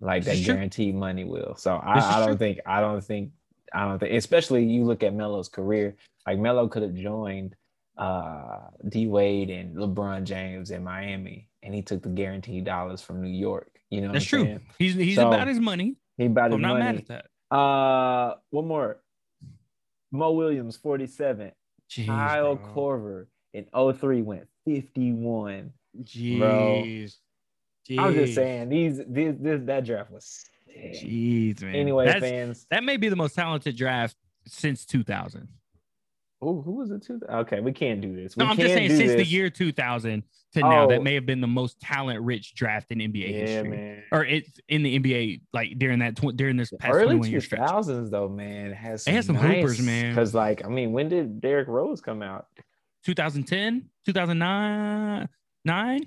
[0.00, 0.54] like This that is true.
[0.56, 1.54] guaranteed money will.
[1.56, 2.36] So I, I don't true.
[2.36, 3.30] think, I don't think,
[3.72, 5.96] I don't think, especially you look at Melo's career,
[6.26, 7.56] like Melo could have joined
[7.96, 8.58] uh
[8.88, 13.30] D Wade and LeBron James in Miami, and he took the guaranteed dollars from New
[13.30, 13.70] York.
[13.92, 14.44] You know, That's true.
[14.44, 14.60] saying?
[14.78, 15.96] He's he's So, about his money.
[16.16, 17.54] He about his I'm not mad at that.
[17.54, 19.02] Uh, one more.
[20.10, 21.52] Mo Williams, 47.
[21.90, 22.74] Jeez, Kyle bro.
[22.74, 23.66] Korver in
[23.98, 25.72] 03 went 51.
[26.02, 27.16] Jeez.
[27.98, 30.24] I'm just saying these this this that draft was
[30.66, 30.94] sick.
[30.94, 31.74] Jeez, man.
[31.74, 32.66] Anyway, That's- fans.
[32.70, 34.16] that may be the most talented draft
[34.46, 35.48] since 2000.
[36.44, 37.02] Oh, who was it?
[37.02, 37.20] Two?
[37.30, 38.36] Okay, we can't do this.
[38.36, 40.24] We No, I'm just saying since the year 2000
[40.54, 40.88] to now, Oh.
[40.88, 44.02] that may have been the most talent-rich draft in NBA Yeah, history, man.
[44.10, 47.40] or it's in the NBA like during that tw- during this past Early 21 year
[47.40, 47.60] two stretch.
[47.68, 50.10] thousands though, man, has They had some hoopers, man.
[50.10, 52.46] Because like, I mean, when did Derrick Rose come out?
[53.04, 55.28] 2010, 2009,
[55.64, 56.00] 9,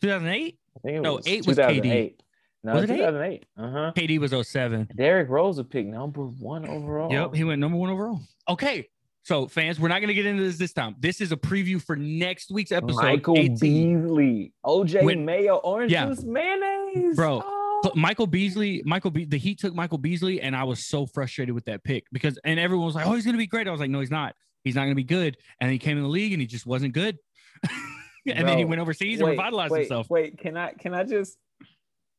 [0.00, 0.58] 2008.
[0.76, 1.74] I think it No, was eight was KD.
[1.82, 2.22] 2008.
[2.64, 2.96] No, Was it eight?
[2.98, 3.46] 2008.
[3.56, 3.92] Uh huh.
[3.96, 4.88] KD was 07.
[4.96, 7.10] Derrick Rose was picked number one overall.
[7.12, 8.20] Yep, he went number one overall.
[8.48, 8.88] Okay,
[9.28, 10.96] so fans, we're not going to get into this this time.
[10.98, 13.02] This is a preview for next week's episode.
[13.02, 13.58] Michael 18.
[13.58, 16.06] Beasley, OJ When- Mayo, orange Yeah.
[16.06, 17.92] juice, mayonnaise, Bro, Oh.
[17.94, 21.66] Michael Beasley, Michael Be- the Heat took Michael Beasley, and I was so frustrated with
[21.66, 23.90] that pick because, and everyone was like, "Oh, he's gonna be great." I was like,
[23.90, 24.34] "No, he's not.
[24.64, 26.94] He's not gonna be good." And he came in the league, and he just wasn't
[26.94, 27.18] good.
[28.26, 30.08] and then he went overseas and revitalized wait, himself.
[30.08, 31.36] Wait, can I can I just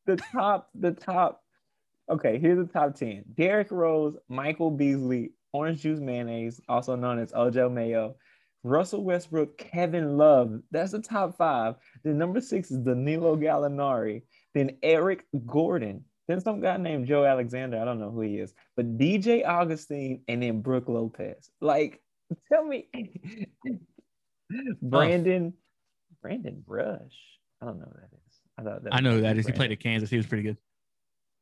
[0.06, 1.42] the top the top?
[2.08, 7.32] Okay, here's the top ten: Derrick Rose, Michael Beasley, orange juice mayonnaise, also known as
[7.32, 8.16] OJ Mayo,
[8.62, 10.60] Russell Westbrook, Kevin Love.
[10.70, 11.76] That's the top five.
[12.04, 14.22] Then number six is Danilo Gallinari.
[14.54, 16.04] Then Eric Gordon.
[16.28, 17.80] Then some guy named Joe Alexander.
[17.80, 21.50] I don't know who he is, but DJ Augustin and then Brook Lopez.
[21.60, 22.00] Like,
[22.52, 23.78] tell me, oh.
[24.82, 25.54] Brandon,
[26.22, 27.16] Brandon Rush.
[27.60, 28.40] I don't know who that is.
[28.58, 29.46] I thought that I know who that is.
[29.46, 30.10] He played at Kansas.
[30.10, 30.56] He was pretty good.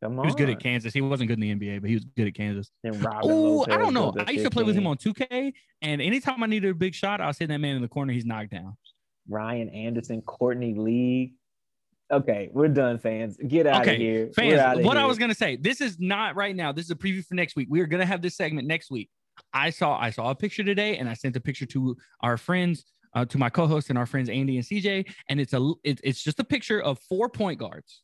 [0.03, 0.61] Come He was good at.
[0.61, 0.95] Kansas.
[0.95, 2.71] He wasn't good in the NBA, but he was good at Kansas.
[2.85, 4.15] Oh, I don't know.
[4.27, 5.53] I used to play with him on 2K,
[5.83, 8.13] and anytime I needed a big shot, I was hitting that man in the corner.
[8.13, 8.77] He's knocked down.
[9.29, 11.35] Ryan Anderson, Courtney Lee.
[12.11, 13.37] Okay, we're done, fans.
[13.47, 14.31] Get out Okay, of here.
[14.35, 16.73] Fans, what I was gonna say, this is not right now.
[16.73, 17.69] This is a preview for next week.
[17.71, 19.11] We are gonna have this segment next week.
[19.53, 22.85] I saw I saw a picture today, and I sent a picture to our friends,
[23.15, 26.23] uh, to my co-host and our friends Andy and CJ, and it's a it, it's
[26.23, 28.03] just a picture of four point guards.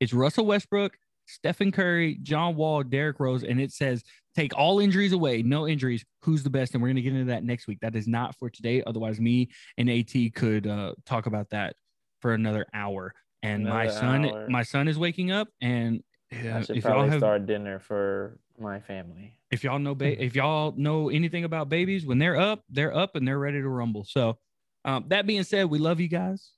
[0.00, 0.96] It's Russell Westbrook,
[1.26, 4.02] Stephen Curry, John Wall, Derrick Rose, and it says
[4.34, 6.04] take all injuries away, no injuries.
[6.22, 6.74] Who's the best?
[6.74, 7.78] And we're gonna get into that next week.
[7.80, 8.82] That is not for today.
[8.86, 11.76] Otherwise, me and At could uh, talk about that
[12.20, 13.14] for another hour.
[13.42, 14.46] And my son, hour.
[14.48, 16.02] my son is waking up, and
[16.32, 19.34] I uh, should probably have, start dinner for my family.
[19.50, 23.16] if y'all know, ba- if y'all know anything about babies, when they're up, they're up
[23.16, 24.04] and they're ready to rumble.
[24.04, 24.38] So,
[24.84, 26.50] um, that being said, we love you guys,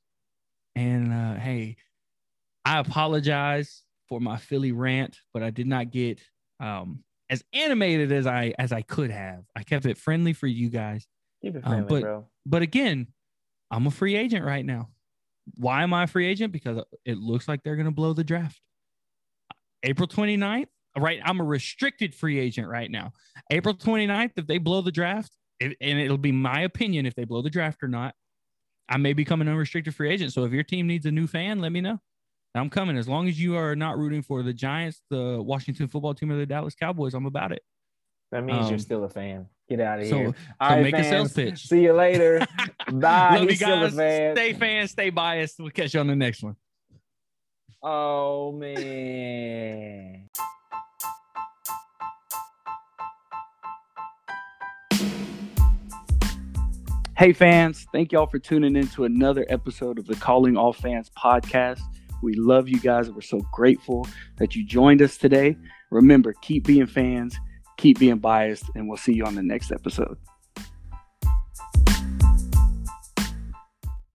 [0.75, 1.77] and uh, hey,
[2.65, 6.21] I apologize for my Philly rant, but I did not get
[6.61, 9.45] um as animated as I as I could have.
[9.57, 11.07] I kept it friendly for you guys,
[11.43, 12.27] Keep it Um, friendly, but- bro.
[12.47, 13.09] but again,
[13.71, 14.91] I'm a free agent right now.
[15.57, 16.53] Why am I a free agent?
[16.53, 18.61] Because it looks like they're going to blow the draft.
[19.83, 21.21] April 29th, right?
[21.25, 23.13] I'm a restricted free agent right now.
[23.51, 27.25] April 29th, if they blow the draft, it, and it'll be my opinion if they
[27.25, 28.15] blow the draft or not,
[28.89, 30.33] I may become an unrestricted free agent.
[30.33, 31.99] So if your team needs a new fan, let me know.
[32.55, 32.97] I'm coming.
[32.99, 36.37] As long as you are not rooting for the Giants, the Washington football team, or
[36.37, 37.63] the Dallas Cowboys, I'm about it.
[38.31, 39.47] That means Um, you're still a fan.
[39.69, 40.27] Get out of so- here.
[40.29, 41.67] so All right, make a sales pitch.
[41.67, 42.47] See you later.
[42.93, 43.31] Bye.
[43.37, 43.97] Love you He's still a guys.
[43.97, 44.37] fan.
[44.37, 45.59] Stay fans, stay biased.
[45.59, 46.57] We'll catch you on the next one.
[47.83, 50.29] Oh man.
[57.17, 61.11] Hey, fans, thank y'all for tuning in to another episode of the Calling All Fans
[61.17, 61.81] podcast.
[62.23, 63.11] We love you guys.
[63.11, 65.57] We're so grateful that you joined us today.
[65.91, 67.37] Remember, keep being fans,
[67.77, 70.17] keep being biased, and we'll see you on the next episode.